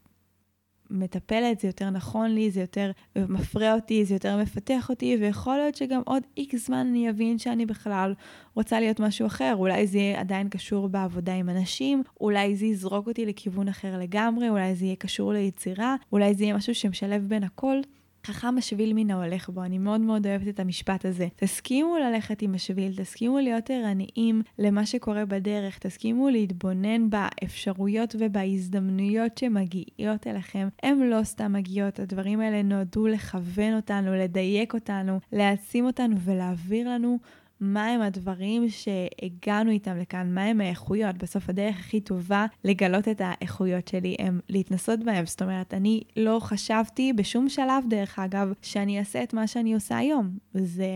מטפלת, 0.90 1.60
זה 1.60 1.68
יותר 1.68 1.90
נכון 1.90 2.30
לי, 2.30 2.50
זה 2.50 2.60
יותר 2.60 2.90
מפרה 3.16 3.74
אותי, 3.74 4.04
זה 4.04 4.14
יותר 4.14 4.36
מפתח 4.36 4.90
אותי, 4.90 5.16
ויכול 5.20 5.56
להיות 5.56 5.74
שגם 5.74 6.02
עוד 6.06 6.22
איקס 6.36 6.66
זמן 6.66 6.86
אני 6.90 7.10
אבין 7.10 7.38
שאני 7.38 7.66
בכלל 7.66 8.14
רוצה 8.54 8.80
להיות 8.80 9.00
משהו 9.00 9.26
אחר. 9.26 9.54
אולי 9.58 9.86
זה 9.86 9.98
יהיה 9.98 10.20
עדיין 10.20 10.48
קשור 10.48 10.88
בעבודה 10.88 11.34
עם 11.34 11.48
אנשים, 11.48 12.02
אולי 12.20 12.56
זה 12.56 12.66
יזרוק 12.66 13.06
אותי 13.06 13.26
לכיוון 13.26 13.68
אחר 13.68 13.98
לגמרי, 13.98 14.48
אולי 14.48 14.74
זה 14.74 14.84
יהיה 14.84 14.96
קשור 14.96 15.32
ליצירה, 15.32 15.96
אולי 16.12 16.34
זה 16.34 16.44
יהיה 16.44 16.56
משהו 16.56 16.74
שמשלב 16.74 17.28
בין 17.28 17.44
הכל. 17.44 17.80
חכם 18.26 18.58
השביל 18.58 18.92
מן 18.94 19.10
ההולך 19.10 19.48
בו, 19.48 19.62
אני 19.62 19.78
מאוד 19.78 20.00
מאוד 20.00 20.26
אוהבת 20.26 20.48
את 20.48 20.60
המשפט 20.60 21.04
הזה. 21.04 21.28
תסכימו 21.36 21.96
ללכת 21.98 22.42
עם 22.42 22.54
השביל, 22.54 22.96
תסכימו 22.96 23.38
להיות 23.38 23.70
ערניים 23.70 24.42
למה 24.58 24.86
שקורה 24.86 25.24
בדרך, 25.24 25.78
תסכימו 25.78 26.28
להתבונן 26.28 27.10
באפשרויות 27.10 28.14
ובהזדמנויות 28.18 29.38
שמגיעות 29.38 30.26
אליכם. 30.26 30.68
הן 30.82 31.00
לא 31.00 31.24
סתם 31.24 31.52
מגיעות, 31.52 32.00
הדברים 32.00 32.40
האלה 32.40 32.62
נועדו 32.62 33.06
לכוון 33.06 33.76
אותנו, 33.76 34.14
לדייק 34.14 34.74
אותנו, 34.74 35.20
להעצים 35.32 35.86
אותנו 35.86 36.16
ולהעביר 36.20 36.88
לנו 36.88 37.18
מהם 37.60 38.00
הדברים 38.00 38.66
שהגענו 38.68 39.70
איתם 39.70 39.98
לכאן, 39.98 40.34
מהם 40.34 40.60
האיכויות. 40.60 41.18
בסוף 41.18 41.48
הדרך 41.48 41.78
הכי 41.78 42.00
טובה 42.00 42.46
לגלות 42.64 43.08
את 43.08 43.20
האיכויות 43.24 43.88
שלי 43.88 44.16
הם 44.18 44.40
להתנסות 44.48 45.04
בהם. 45.04 45.26
זאת 45.26 45.42
אומרת, 45.42 45.74
אני 45.74 46.00
לא 46.16 46.38
חשבתי 46.40 47.12
בשום 47.12 47.48
שלב, 47.48 47.84
דרך 47.88 48.18
אגב, 48.18 48.52
שאני 48.62 48.98
אעשה 48.98 49.22
את 49.22 49.34
מה 49.34 49.46
שאני 49.46 49.74
עושה 49.74 49.96
היום. 49.96 50.30
זה 50.54 50.86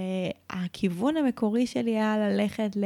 הכיוון 0.51 1.17
המקורי 1.17 1.67
שלי 1.67 1.91
היה 1.91 2.19
ללכת 2.19 2.77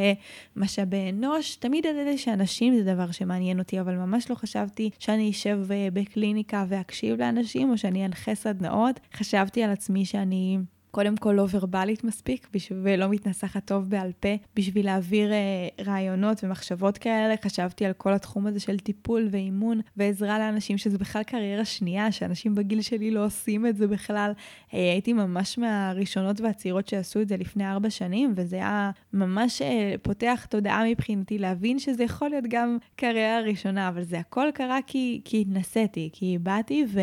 למשאבי 0.56 1.10
אנוש. 1.10 1.56
תמיד 1.56 1.84
ידעתי 1.84 2.18
שאנשים 2.18 2.76
זה 2.76 2.94
דבר 2.94 3.10
שמעניין 3.10 3.58
אותי, 3.58 3.80
אבל 3.80 3.94
ממש 3.94 4.30
לא 4.30 4.34
חשבתי 4.34 4.90
שאני 4.98 5.30
אשב 5.30 5.58
אה, 5.70 5.88
בקליניקה 5.92 6.64
ואקשיב 6.68 7.18
לאנשים, 7.18 7.70
או 7.70 7.78
שאני 7.78 8.06
אנחה 8.06 8.34
סדנאות. 8.34 9.00
חשבתי 9.14 9.62
על 9.62 9.70
עצמי 9.70 10.04
שאני... 10.04 10.58
קודם 10.90 11.16
כל 11.16 11.33
לא 11.33 11.46
ורבלית 11.51 12.05
מספיק 12.05 12.48
ולא 12.83 13.09
מתנסחת 13.09 13.64
טוב 13.64 13.90
בעל 13.90 14.12
פה 14.20 14.29
בשביל 14.57 14.87
להעביר 14.87 15.33
אה, 15.33 15.38
רעיונות 15.85 16.44
ומחשבות 16.44 16.98
כאלה. 16.98 17.35
חשבתי 17.44 17.85
על 17.85 17.92
כל 17.92 18.12
התחום 18.12 18.46
הזה 18.46 18.61
של 18.61 18.79
טיפול 18.79 19.29
ואימון 19.31 19.81
ועזרה 19.96 20.38
לאנשים 20.38 20.79
שזה 20.79 20.98
בכלל 20.98 21.22
קריירה 21.22 21.64
שנייה, 21.64 22.12
שאנשים 22.12 22.55
בגיל 22.55 22.81
שלי 22.81 23.11
לא 23.11 23.24
עושים 23.24 23.66
את 23.66 23.77
זה 23.77 23.87
בכלל. 23.87 24.33
אה, 24.74 24.79
הייתי 24.79 25.12
ממש 25.12 25.59
מהראשונות 25.59 26.40
והצעירות 26.40 26.88
שעשו 26.88 27.20
את 27.20 27.29
זה 27.29 27.37
לפני 27.37 27.70
ארבע 27.70 27.90
שנים, 27.90 28.33
וזה 28.37 28.57
היה 28.57 28.90
ממש 29.12 29.62
אה, 29.62 29.94
פותח 30.03 30.46
תודעה 30.51 30.85
מבחינתי 30.90 31.38
להבין 31.38 31.79
שזה 31.79 32.05
יכול 32.05 32.29
להיות 32.29 32.44
גם 32.48 32.79
קריירה 32.96 33.40
ראשונה, 33.40 33.88
אבל 33.88 34.03
זה 34.03 34.18
הכל 34.18 34.48
קרה 34.55 34.79
כי, 34.87 35.20
כי 35.24 35.40
התנסיתי, 35.40 36.11
כי 36.12 36.38
באתי 36.42 36.87
ו... 36.92 37.01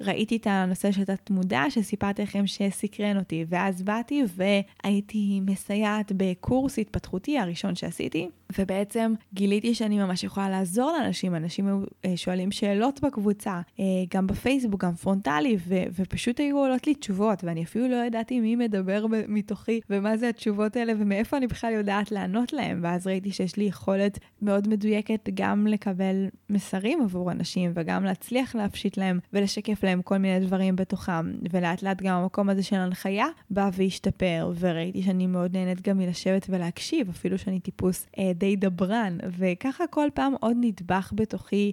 ראיתי 0.00 0.36
את 0.36 0.46
הנושא 0.46 0.92
של 0.92 1.04
תת-מודע 1.04 1.62
שסיפרתי 1.70 2.22
לכם 2.22 2.46
שסקרן 2.46 3.18
אותי, 3.18 3.44
ואז 3.48 3.82
באתי 3.82 4.22
והייתי 4.36 5.40
מסייעת 5.40 6.12
בקורס 6.16 6.78
התפתחותי 6.78 7.38
הראשון 7.38 7.74
שעשיתי, 7.74 8.28
ובעצם 8.58 9.12
גיליתי 9.34 9.74
שאני 9.74 9.98
ממש 9.98 10.24
יכולה 10.24 10.50
לעזור 10.50 10.92
לאנשים, 10.92 11.34
אנשים 11.34 11.84
אה, 12.04 12.16
שואלים 12.16 12.50
שאלות 12.50 13.00
בקבוצה, 13.00 13.60
אה, 13.80 13.84
גם 14.14 14.26
בפייסבוק, 14.26 14.84
גם 14.84 14.94
פרונטלי, 14.94 15.56
ו- 15.68 15.84
ופשוט 15.98 16.40
היו 16.40 16.58
עולות 16.58 16.86
לי 16.86 16.94
תשובות, 16.94 17.44
ואני 17.44 17.64
אפילו 17.64 17.88
לא 17.88 18.04
ידעתי 18.06 18.40
מי 18.40 18.56
מדבר 18.56 19.06
מתוכי, 19.28 19.80
ומה 19.90 20.16
זה 20.16 20.28
התשובות 20.28 20.76
האלה, 20.76 20.92
ומאיפה 20.98 21.36
אני 21.36 21.46
בכלל 21.46 21.72
יודעת 21.72 22.12
לענות 22.12 22.52
להם, 22.52 22.80
ואז 22.82 23.06
ראיתי 23.06 23.32
שיש 23.32 23.56
לי 23.56 23.64
יכולת 23.64 24.18
מאוד 24.42 24.68
מדויקת 24.68 25.28
גם 25.34 25.66
לקבל 25.66 26.26
מסרים 26.50 27.02
עבור 27.02 27.32
אנשים, 27.32 27.72
וגם 27.74 28.04
להצליח 28.04 28.54
להפשיט 28.54 28.96
להם 28.96 29.18
ולשקף 29.32 29.84
להם 29.84 30.02
כל 30.02 30.18
מיני 30.18 30.40
דברים 30.46 30.76
בתוכם, 30.76 31.32
ולאט 31.50 31.82
לאט 31.82 32.02
גם 32.02 32.14
המקום 32.16 32.48
הזה 32.48 32.62
של 32.62 32.76
הנחיה 32.76 33.26
בא 33.50 33.70
והשתפר, 33.72 34.52
וראיתי 34.58 35.02
שאני 35.02 35.26
מאוד 35.26 35.56
נהנית 35.56 35.88
גם 35.88 35.98
מלשבת 35.98 36.46
ולהקשיב, 36.48 37.08
אפילו 37.08 37.38
שאני 37.38 37.60
טיפוס 37.60 38.06
אה, 38.18 38.32
די 38.38 38.56
דברן, 38.56 39.18
וככה 39.38 39.86
כל 39.86 40.08
פעם 40.14 40.34
עוד 40.40 40.56
נדבך 40.60 41.12
בתוכי 41.14 41.72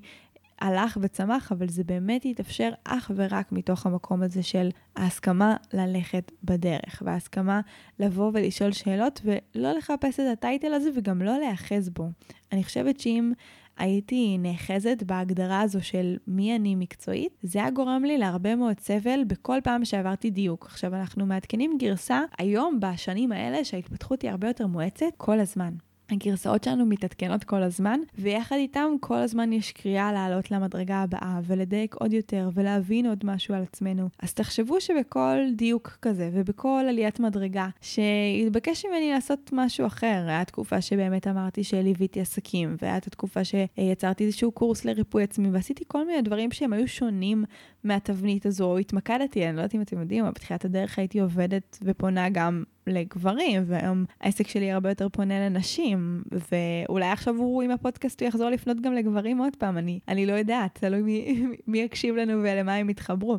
הלך 0.62 0.98
וצמח, 1.02 1.52
אבל 1.52 1.70
זה 1.70 1.84
באמת 1.84 2.26
התאפשר 2.26 2.70
אך 2.84 3.12
ורק 3.16 3.52
מתוך 3.52 3.86
המקום 3.86 4.22
הזה 4.22 4.44
של 4.44 4.70
ההסכמה 4.96 5.56
ללכת 5.74 6.32
בדרך, 6.44 7.04
וההסכמה 7.06 7.62
לבוא 8.00 8.32
ולשאול 8.34 8.72
שאלות 8.72 9.22
ולא 9.24 9.72
לחפש 9.72 10.20
את 10.20 10.26
הטייטל 10.34 10.74
הזה 10.74 10.90
וגם 10.96 11.22
לא 11.22 11.40
להיאחז 11.40 11.90
בו. 11.90 12.10
אני 12.52 12.64
חושבת 12.64 13.00
שאם 13.00 13.34
הייתי 13.78 14.38
נאחזת 14.38 15.04
בהגדרה 15.06 15.62
הזו 15.62 15.84
של 15.84 16.18
מי 16.28 16.56
אני 16.56 16.76
מקצועית, 16.76 17.38
זה 17.44 17.60
היה 17.60 17.70
גורם 17.70 18.04
לי 18.04 18.18
להרבה 18.18 18.56
מאוד 18.56 18.80
סבל 18.80 19.24
בכל 19.28 19.60
פעם 19.64 19.86
שעברתי 19.86 20.30
דיוק. 20.30 20.66
עכשיו, 20.66 20.96
אנחנו 20.96 21.26
מעדכנים 21.26 21.78
גרסה 21.78 22.22
היום, 22.38 22.80
בשנים 22.80 23.32
האלה, 23.32 23.66
שההתפתחות 23.66 24.22
היא 24.22 24.32
הרבה 24.32 24.48
יותר 24.48 24.68
מואצת, 24.68 25.06
כל 25.18 25.40
הזמן. 25.40 25.74
הגרסאות 26.10 26.64
שלנו 26.64 26.86
מתעדכנות 26.86 27.44
כל 27.44 27.64
הזמן, 27.64 28.00
ויחד 28.18 28.56
איתם 28.56 28.90
כל 29.00 29.18
הזמן 29.18 29.54
יש 29.54 29.72
קריאה 29.72 30.14
לעלות 30.14 30.52
למדרגה 30.52 30.96
הבאה, 30.96 31.40
ולדייק 31.44 31.96
עוד 31.96 32.14
יותר, 32.14 32.50
ולהבין 32.54 33.06
עוד 33.06 33.24
משהו 33.24 33.56
על 33.56 33.64
עצמנו. 33.64 34.10
אז 34.20 34.34
תחשבו 34.34 34.82
שבכל 34.82 35.38
דיוק 35.56 35.98
כזה, 36.02 36.30
ובכל 36.34 36.86
עליית 36.90 37.20
מדרגה, 37.20 37.68
שהתבקש 37.82 38.86
ממני 38.86 39.12
לעשות 39.12 39.50
משהו 39.54 39.88
אחר, 39.88 40.24
היה 40.28 40.46
תקופה 40.46 40.82
שבאמת 40.82 41.28
אמרתי 41.28 41.64
שליוויתי 41.64 42.22
עסקים, 42.22 42.76
והייתה 42.82 43.10
תקופה 43.10 43.40
שיצרתי 43.44 44.26
איזשהו 44.26 44.52
קורס 44.52 44.86
לריפוי 44.86 45.24
עצמי, 45.24 45.50
ועשיתי 45.52 45.84
כל 45.88 46.06
מיני 46.06 46.22
דברים 46.22 46.52
שהם 46.52 46.74
היו 46.74 46.88
שונים 46.88 47.44
מהתבנית 47.86 48.46
הזו, 48.46 48.78
התמקדתי, 48.78 49.48
אני 49.48 49.56
לא 49.56 49.62
יודעת 49.62 49.76
אם 49.76 49.82
אתם 49.82 50.00
יודעים, 50.00 50.24
אבל 50.24 50.32
בתחילת 50.32 50.66
הדרך 50.66 51.00
הייתי 51.00 51.20
עובדת 51.20 51.78
ופונה 51.84 52.30
גם 52.30 52.64
לגברים, 52.88 53.64
והיום 53.66 54.06
העסק 54.22 54.48
שלי 54.48 54.72
הרבה 54.72 54.90
יותר 54.90 55.10
פונה 55.10 55.50
לנשים, 55.50 56.24
ואולי 56.32 57.06
עכשיו 57.06 57.36
הוא 57.36 57.64
עם 57.64 57.72
הפודקאסט 57.72 58.22
הוא 58.22 58.28
יחזור 58.28 58.50
לפנות 58.50 58.82
גם 58.82 58.94
לגברים 58.94 59.38
עוד 59.38 59.56
פעם, 59.56 59.78
אני, 59.78 60.00
אני 60.08 60.26
לא 60.26 60.34
יודעת, 60.34 60.78
תלוי 60.80 61.02
מי, 61.02 61.46
מי 61.68 61.80
יקשיב 61.80 62.16
לנו 62.16 62.34
ולמה 62.44 62.76
הם 62.76 62.90
יתחברו. 62.90 63.38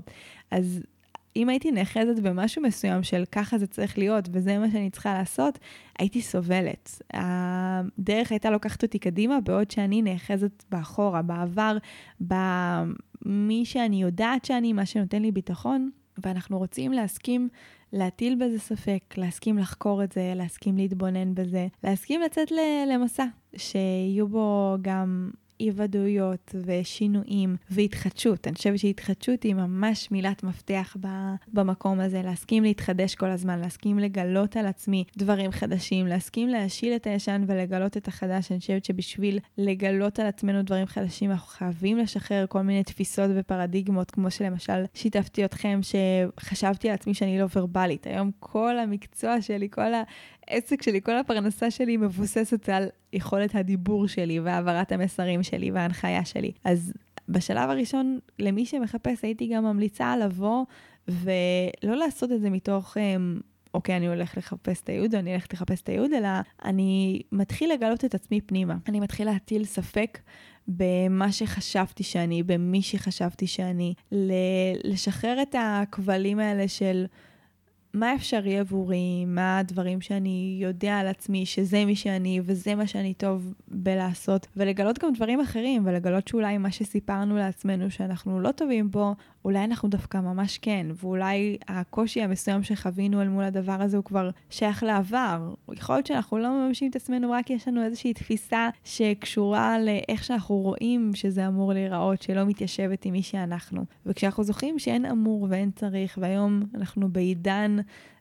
אז 0.51 0.81
אם 1.37 1.49
הייתי 1.49 1.71
נאחזת 1.71 2.19
במשהו 2.23 2.63
מסוים 2.63 3.03
של 3.03 3.25
ככה 3.33 3.59
זה 3.59 3.67
צריך 3.67 3.99
להיות 3.99 4.29
וזה 4.33 4.59
מה 4.59 4.71
שאני 4.71 4.91
צריכה 4.91 5.15
לעשות, 5.15 5.59
הייתי 5.99 6.23
סובלת. 6.23 7.03
הדרך 7.15 8.31
הייתה 8.31 8.51
לוקחת 8.51 8.83
אותי 8.83 8.99
קדימה, 8.99 9.41
בעוד 9.41 9.71
שאני 9.71 10.03
נאחזת 10.03 10.65
באחורה, 10.71 11.23
בעבר, 11.23 11.77
במי 13.27 13.65
שאני 13.65 14.03
יודעת 14.03 14.45
שאני, 14.45 14.73
מה 14.73 14.87
שנותן 14.87 15.23
לי 15.23 15.33
ביטחון, 15.33 15.91
ואנחנו 16.25 16.59
רוצים 16.59 16.93
להסכים 16.93 17.49
להטיל 17.93 18.35
בזה 18.35 18.59
ספק, 18.59 19.15
להסכים 19.17 19.59
לחקור 19.59 20.05
את 20.05 20.13
זה, 20.13 20.33
להסכים 20.37 20.77
להתבונן 20.77 21.35
בזה, 21.35 21.67
להסכים 21.85 22.21
לצאת 22.21 22.53
למסע, 22.89 23.25
שיהיו 23.57 24.29
בו 24.29 24.77
גם 24.83 25.31
אי 25.61 25.71
ודאויות 25.75 26.55
ושינויים 26.67 27.57
והתחדשות. 27.71 28.47
אני 28.47 28.55
חושבת 28.55 28.79
שהתחדשות 28.79 29.43
היא 29.43 29.55
ממש 29.55 30.11
מילת 30.11 30.45
מפתח 30.45 30.97
במקום 31.53 32.01
הזה, 32.01 32.23
להסכים 32.23 32.63
להתחדש 32.63 33.15
כל 33.15 33.31
הזמן, 33.31 33.59
להסכים 33.61 33.99
לגלות 33.99 34.57
על 34.57 34.67
עצמי 34.67 35.05
דברים 35.17 35.51
חדשים, 35.51 36.07
להסכים 36.07 36.49
להשיל 36.49 36.97
את 36.97 37.07
הישן 37.07 37.45
ולגלות 37.47 37.97
את 37.97 38.09
החדש. 38.09 38.53
אני 38.53 38.61
חושבת 38.61 38.85
שבשביל 38.85 39.39
לגלות 39.59 40.19
על 40.19 40.27
עצמנו 40.27 40.63
דברים 40.63 40.87
חדשים, 40.87 41.31
אנחנו 41.31 41.49
חייבים 41.49 41.99
לשחרר 41.99 42.47
כל 42.49 42.63
מיני 42.63 42.85
תפיסות 42.85 43.31
ופרדיגמות, 43.35 44.11
כמו 44.11 44.31
שלמשל 44.31 44.85
שיתפתי 44.95 45.45
אתכם 45.45 45.81
שחשבתי 45.83 46.89
על 46.89 46.95
עצמי 46.95 47.15
שאני 47.15 47.39
לא 47.39 47.47
ורבלית. 47.57 48.07
היום 48.07 48.31
כל 48.39 48.79
המקצוע 48.79 49.41
שלי, 49.41 49.69
כל 49.71 49.95
ה... 49.95 50.03
העסק 50.49 50.83
שלי, 50.83 51.03
כל 51.03 51.19
הפרנסה 51.19 51.71
שלי 51.71 51.97
מבוססת 51.97 52.69
על 52.69 52.89
יכולת 53.13 53.55
הדיבור 53.55 54.09
שלי 54.09 54.41
והעברת 54.41 54.93
המסרים 54.93 55.43
שלי 55.43 55.71
וההנחיה 55.71 56.25
שלי. 56.25 56.53
אז 56.65 56.93
בשלב 57.29 57.71
הראשון, 57.71 58.19
למי 58.39 58.67
שמחפש, 58.67 59.23
הייתי 59.23 59.47
גם 59.47 59.65
ממליצה 59.65 60.17
לבוא 60.17 60.65
ולא 61.09 61.97
לעשות 61.97 62.33
את 62.33 62.41
זה 62.41 62.51
מתוך... 62.51 62.97
אמ, 62.97 63.41
אוקיי, 63.75 63.97
אני 63.97 64.09
הולך 64.09 64.37
לחפש 64.37 64.81
את 64.81 64.89
הייעוד, 64.89 65.15
אני 65.15 65.31
הולכת 65.31 65.53
לחפש 65.53 65.81
את 65.81 65.89
הייעוד, 65.89 66.13
אלא 66.13 66.29
אני 66.65 67.23
מתחיל 67.33 67.73
לגלות 67.73 68.05
את 68.05 68.15
עצמי 68.15 68.41
פנימה. 68.41 68.77
אני 68.89 69.01
מתחיל 69.01 69.27
להטיל 69.27 69.65
ספק 69.65 70.19
במה 70.69 71.33
שחשבתי 71.33 72.03
שאני, 72.03 72.43
במי 72.43 72.83
שחשבתי 72.83 73.47
שאני, 73.47 73.95
לשחרר 74.85 75.43
את 75.43 75.55
הכבלים 75.59 76.39
האלה 76.39 76.69
של... 76.69 77.07
מה 77.97 78.15
אפשרי 78.15 78.59
עבורי, 78.59 79.25
מה 79.25 79.59
הדברים 79.59 80.01
שאני 80.01 80.59
יודע 80.63 80.99
על 80.99 81.07
עצמי, 81.07 81.47
שזה 81.47 81.85
מי 81.85 81.97
שאני 81.97 82.41
וזה 82.45 82.75
מה 82.75 82.87
שאני 82.87 83.15
טוב 83.15 83.55
בלעשות, 83.69 84.47
ולגלות 84.57 84.99
גם 84.99 85.13
דברים 85.13 85.41
אחרים, 85.41 85.87
ולגלות 85.87 86.29
שאולי 86.29 86.59
מה 86.59 86.71
שסיפרנו 86.71 87.37
לעצמנו 87.37 87.91
שאנחנו 87.91 88.41
לא 88.41 88.53
טובים 88.53 88.91
בו, 88.91 89.15
אולי 89.47 89.65
אנחנו 89.65 89.89
דווקא 89.89 90.19
ממש 90.19 90.59
כן, 90.59 90.87
ואולי 91.03 91.57
הקושי 91.69 92.23
המסוים 92.23 92.63
שחווינו 92.63 93.23
אל 93.23 93.29
מול 93.29 93.45
הדבר 93.45 93.83
הזה 93.83 93.97
הוא 93.97 94.05
כבר 94.05 94.31
שייך 94.51 94.83
לעבר. 94.83 95.55
יכול 95.73 95.95
להיות 95.95 96.07
שאנחנו 96.07 96.39
לא 96.39 96.51
מממשים 96.51 96.91
את 96.91 96.97
עצמנו 96.97 97.31
רק 97.31 97.51
יש 97.51 97.69
לנו 97.69 97.85
איזושהי 97.85 98.15
תפיסה 98.15 98.69
שקשורה 98.85 99.79
לאיך 99.79 100.25
שאנחנו 100.25 100.55
רואים 100.57 101.11
שזה 101.15 101.49
אמור 101.49 101.73
להיראות, 101.73 102.23
שלא 102.23 102.45
מתיישבת 102.45 103.05
עם 103.05 103.13
מי 103.13 103.23
שאנחנו. 103.23 103.85
וכשאנחנו 104.07 104.45
זוכרים 104.45 104.79
שאין 104.79 105.07
אמור 105.07 105.47
ואין 105.51 105.71
צריך, 105.71 106.19
והיום 106.21 106.63
אנחנו 106.75 107.09
בעידן 107.09 107.77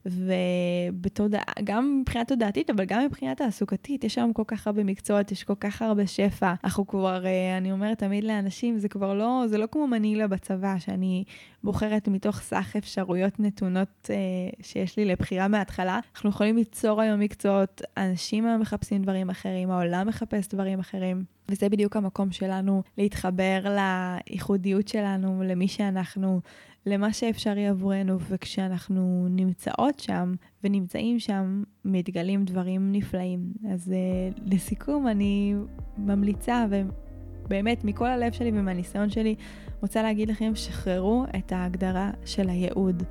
ובתודעה, 0.05 1.43
גם 1.63 1.99
מבחינה 2.01 2.25
תודעתית, 2.25 2.69
אבל 2.69 2.85
גם 2.85 3.05
מבחינה 3.05 3.35
תעסוקתית, 3.35 4.03
יש 4.03 4.17
היום 4.17 4.33
כל 4.33 4.43
כך 4.47 4.67
הרבה 4.67 4.83
מקצועות, 4.83 5.31
יש 5.31 5.43
כל 5.43 5.55
כך 5.59 5.81
הרבה 5.81 6.07
שפע. 6.07 6.53
אנחנו 6.63 6.87
כבר, 6.87 7.25
אה, 7.25 7.57
אני 7.57 7.71
אומרת 7.71 7.99
תמיד 7.99 8.23
לאנשים, 8.23 8.79
זה 8.79 8.89
כבר 8.89 9.13
לא, 9.13 9.43
זה 9.47 9.57
לא 9.57 9.65
כמו 9.71 9.87
מנילה 9.87 10.27
בצבא, 10.27 10.75
שאני 10.79 11.14
בוחרת 11.63 12.07
מתוך 12.07 12.39
סך 12.39 12.75
אפשרויות 12.77 13.39
נתונות 13.39 14.09
אה, 14.09 14.15
שיש 14.61 14.97
לי 14.97 15.05
לבחירה 15.05 15.47
מההתחלה. 15.47 15.99
אנחנו 16.13 16.29
יכולים 16.29 16.57
ליצור 16.57 17.01
היום 17.01 17.19
מקצועות, 17.19 17.81
אנשים 17.97 18.45
היום 18.45 18.61
מחפשים 18.61 19.01
דברים 19.01 19.29
אחרים, 19.29 19.71
העולם 19.71 20.07
מחפש 20.07 20.47
דברים 20.47 20.79
אחרים. 20.79 21.23
וזה 21.49 21.69
בדיוק 21.69 21.95
המקום 21.95 22.31
שלנו 22.31 22.83
להתחבר 22.97 23.75
לייחודיות 23.75 24.87
שלנו, 24.87 25.43
למי 25.43 25.67
שאנחנו, 25.67 26.41
למה 26.85 27.13
שאפשרי 27.13 27.67
עבורנו, 27.67 28.19
וכשאנחנו 28.19 29.27
נמצאות 29.29 29.99
שם 29.99 30.33
ונמצאים 30.63 31.19
שם, 31.19 31.63
מתגלים 31.85 32.45
דברים 32.45 32.91
נפלאים. 32.91 33.39
אז 33.73 33.93
uh, 33.93 34.41
לסיכום, 34.45 35.07
אני 35.07 35.55
ממליצה, 35.97 36.65
ובאמת 36.69 37.83
מכל 37.83 38.07
הלב 38.07 38.31
שלי 38.31 38.49
ומהניסיון 38.49 39.09
שלי, 39.09 39.35
רוצה 39.81 40.03
להגיד 40.03 40.29
לכם, 40.29 40.51
שחררו 40.55 41.23
את 41.37 41.51
ההגדרה 41.51 42.11
של 42.25 42.49
הייעוד. 42.49 43.03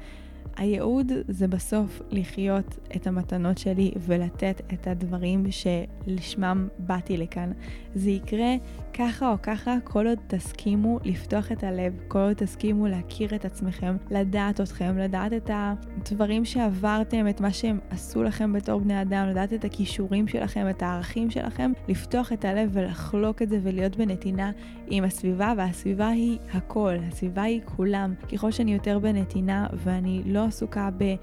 הייעוד 0.56 1.12
זה 1.28 1.48
בסוף 1.48 2.02
לחיות 2.10 2.78
את 2.96 3.06
המתנות 3.06 3.58
שלי 3.58 3.92
ולתת 3.98 4.62
את 4.72 4.86
הדברים 4.86 5.44
שלשמם 5.50 6.68
באתי 6.78 7.16
לכאן. 7.16 7.52
זה 7.94 8.10
יקרה 8.10 8.54
ככה 8.94 9.32
או 9.32 9.36
ככה 9.42 9.76
כל 9.84 10.06
עוד 10.06 10.18
תסכימו 10.26 10.98
לפתוח 11.04 11.52
את 11.52 11.64
הלב, 11.64 11.92
כל 12.08 12.18
עוד 12.18 12.32
תסכימו 12.32 12.86
להכיר 12.86 13.34
את 13.34 13.44
עצמכם, 13.44 13.96
לדעת 14.10 14.60
אתכם, 14.60 14.98
לדעת 14.98 15.32
את 15.32 15.50
הדברים 15.54 16.44
שעברתם, 16.44 17.28
את 17.28 17.40
מה 17.40 17.52
שהם 17.52 17.78
עשו 17.90 18.22
לכם 18.22 18.52
בתור 18.52 18.80
בני 18.80 19.02
אדם, 19.02 19.28
לדעת 19.28 19.52
את 19.52 19.64
הכישורים 19.64 20.28
שלכם, 20.28 20.66
את 20.70 20.82
הערכים 20.82 21.30
שלכם, 21.30 21.72
לפתוח 21.88 22.32
את 22.32 22.44
הלב 22.44 22.70
ולחלוק 22.72 23.42
את 23.42 23.48
זה 23.48 23.60
ולהיות 23.62 23.96
בנתינה 23.96 24.50
עם 24.86 25.04
הסביבה, 25.04 25.52
והסביבה 25.56 26.08
היא 26.08 26.38
הכל, 26.52 26.94
הסביבה 27.08 27.42
היא 27.42 27.60
כולם. 27.64 28.14
ככל 28.32 28.50
שאני 28.50 28.72
יותר 28.74 28.98
בנתינה 28.98 29.66
ואני 29.84 30.22
לא 30.26 30.43
עסוקה 30.44 30.88
ב... 30.98 31.14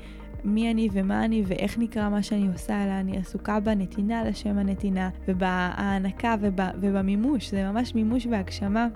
מי 0.44 0.72
אני 0.72 0.90
ומה 0.92 1.26
אני 1.26 1.44
ואיך 1.48 1.78
נקרא 1.78 2.10
מה 2.10 2.24
שאני 2.24 2.48
עושה, 2.48 2.84
אלא 2.84 2.92
אני 2.92 3.18
עסוקה 3.18 3.60
בנתינה 3.60 4.24
לשם 4.24 4.58
הנתינה 4.58 5.10
ובהענקה 5.28 6.36
ובמימוש, 6.82 7.52
זה 7.52 7.72
ממש 7.72 7.96
מימוש 7.96 8.26
והגשמה 8.32 8.88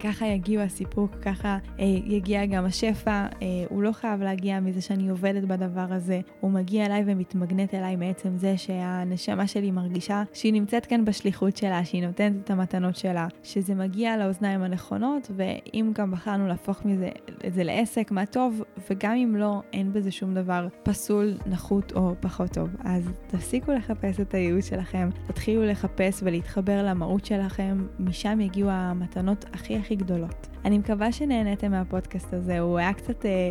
ככה 0.00 0.26
יגיעו 0.26 0.62
הסיפוק, 0.62 1.10
ככה 1.22 1.58
אה, 1.80 1.84
יגיע 2.04 2.46
גם 2.46 2.64
השפע. 2.64 3.10
אה, 3.10 3.46
הוא 3.68 3.82
לא 3.82 3.92
חייב 3.92 4.22
להגיע 4.22 4.60
מזה 4.60 4.80
שאני 4.80 5.08
עובדת 5.08 5.44
בדבר 5.44 5.86
הזה, 5.90 6.20
הוא 6.40 6.50
מגיע 6.50 6.86
אליי 6.86 7.02
ומתמגנט 7.06 7.74
אליי 7.74 7.96
מעצם 7.96 8.36
זה 8.36 8.56
שהנשמה 8.56 9.46
שלי 9.46 9.70
מרגישה 9.70 10.22
שהיא 10.32 10.52
נמצאת 10.52 10.86
כאן 10.86 11.04
בשליחות 11.04 11.56
שלה, 11.56 11.84
שהיא 11.84 12.06
נותנת 12.06 12.32
את 12.44 12.50
המתנות 12.50 12.96
שלה, 12.96 13.26
שזה 13.42 13.74
מגיע 13.74 14.16
לאוזניים 14.16 14.62
הנכונות, 14.62 15.30
ואם 15.36 15.92
גם 15.94 16.10
בחרנו 16.10 16.46
להפוך 16.46 16.84
מזה, 16.84 17.08
את 17.46 17.54
זה 17.54 17.64
לעסק, 17.64 18.10
מה 18.10 18.26
טוב, 18.26 18.62
וגם 18.90 19.12
אם 19.12 19.36
לא, 19.36 19.62
אין 19.72 19.92
בזה 19.92 20.10
שום 20.10 20.34
דבר 20.34 20.68
פסול, 20.82 21.34
נחות 21.46 21.92
או 21.92 22.14
פחות 22.20 22.50
טוב. 22.50 22.68
אז 22.84 23.10
תפסיקו 23.26 23.72
לחפש 23.72 24.20
את 24.20 24.34
הייעוץ 24.34 24.68
שלכם, 24.68 25.08
תתחילו 25.26 25.64
לחפש 25.64 26.22
ולהתחבר 26.22 26.82
למהות 26.86 27.24
שלכם, 27.24 27.86
משם 27.98 28.40
יגיעו 28.40 28.70
המתנות 28.70 29.44
הכי 29.62 29.76
הכי 29.76 29.96
גדולות. 29.96 30.46
אני 30.64 30.78
מקווה 30.78 31.12
שנהניתם 31.12 31.70
מהפודקאסט 31.70 32.32
הזה, 32.32 32.60
הוא 32.60 32.78
היה 32.78 32.92
קצת 32.92 33.26
אה, 33.26 33.50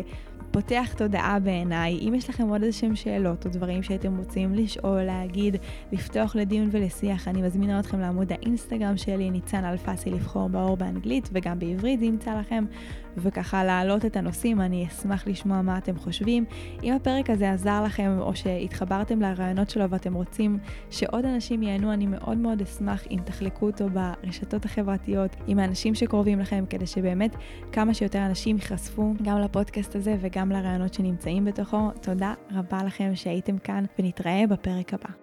פותח 0.52 0.94
תודעה 0.96 1.38
בעיניי. 1.38 1.98
אם 2.08 2.14
יש 2.14 2.28
לכם 2.28 2.48
עוד 2.48 2.62
איזשהם 2.62 2.96
שאלות 2.96 3.46
או 3.46 3.50
דברים 3.50 3.82
שהייתם 3.82 4.16
רוצים 4.16 4.54
לשאול, 4.54 5.02
להגיד, 5.02 5.56
לפתוח 5.92 6.36
לדיון 6.36 6.68
ולשיח, 6.72 7.28
אני 7.28 7.42
מזמינה 7.42 7.80
אתכם 7.80 8.00
לעמוד 8.00 8.32
האינסטגרם 8.32 8.96
שלי, 8.96 9.30
ניצן 9.30 9.64
אלפסי 9.64 10.10
לבחור 10.10 10.48
באור 10.48 10.76
באנגלית 10.76 11.28
וגם 11.32 11.58
בעברית, 11.58 12.00
זה 12.00 12.06
ימצא 12.06 12.34
לכם. 12.40 12.64
וככה 13.16 13.64
להעלות 13.64 14.04
את 14.04 14.16
הנושאים, 14.16 14.60
אני 14.60 14.86
אשמח 14.86 15.26
לשמוע 15.26 15.62
מה 15.62 15.78
אתם 15.78 15.96
חושבים. 15.98 16.44
אם 16.82 16.94
הפרק 16.94 17.30
הזה 17.30 17.52
עזר 17.52 17.82
לכם 17.84 18.16
או 18.20 18.36
שהתחברתם 18.36 19.20
לרעיונות 19.20 19.70
שלו 19.70 19.90
ואתם 19.90 20.14
רוצים 20.14 20.58
שעוד 20.90 21.24
אנשים 21.24 21.62
ייהנו, 21.62 21.92
אני 21.92 22.06
מאוד 22.06 22.38
מאוד 22.38 22.62
אשמח 22.62 23.04
אם 23.10 23.18
תחלקו 23.24 23.66
אותו 23.66 23.86
ברשתות 23.88 24.64
החברתיות, 24.64 25.36
עם 25.46 25.58
האנשים 25.58 25.94
שקרובים 25.94 26.38
לכם, 26.40 26.64
כדי 26.70 26.86
שבאמת 26.86 27.36
כמה 27.72 27.94
שיותר 27.94 28.26
אנשים 28.26 28.56
ייחשפו 28.56 29.14
גם 29.22 29.38
לפודקאסט 29.38 29.96
הזה 29.96 30.16
וגם 30.42 30.52
לרעיונות 30.52 30.94
שנמצאים 30.94 31.44
בתוכו. 31.44 31.90
תודה 32.00 32.34
רבה 32.52 32.84
לכם 32.84 33.10
שהייתם 33.14 33.58
כאן 33.58 33.84
ונתראה 33.98 34.44
בפרק 34.48 34.94
הבא. 34.94 35.21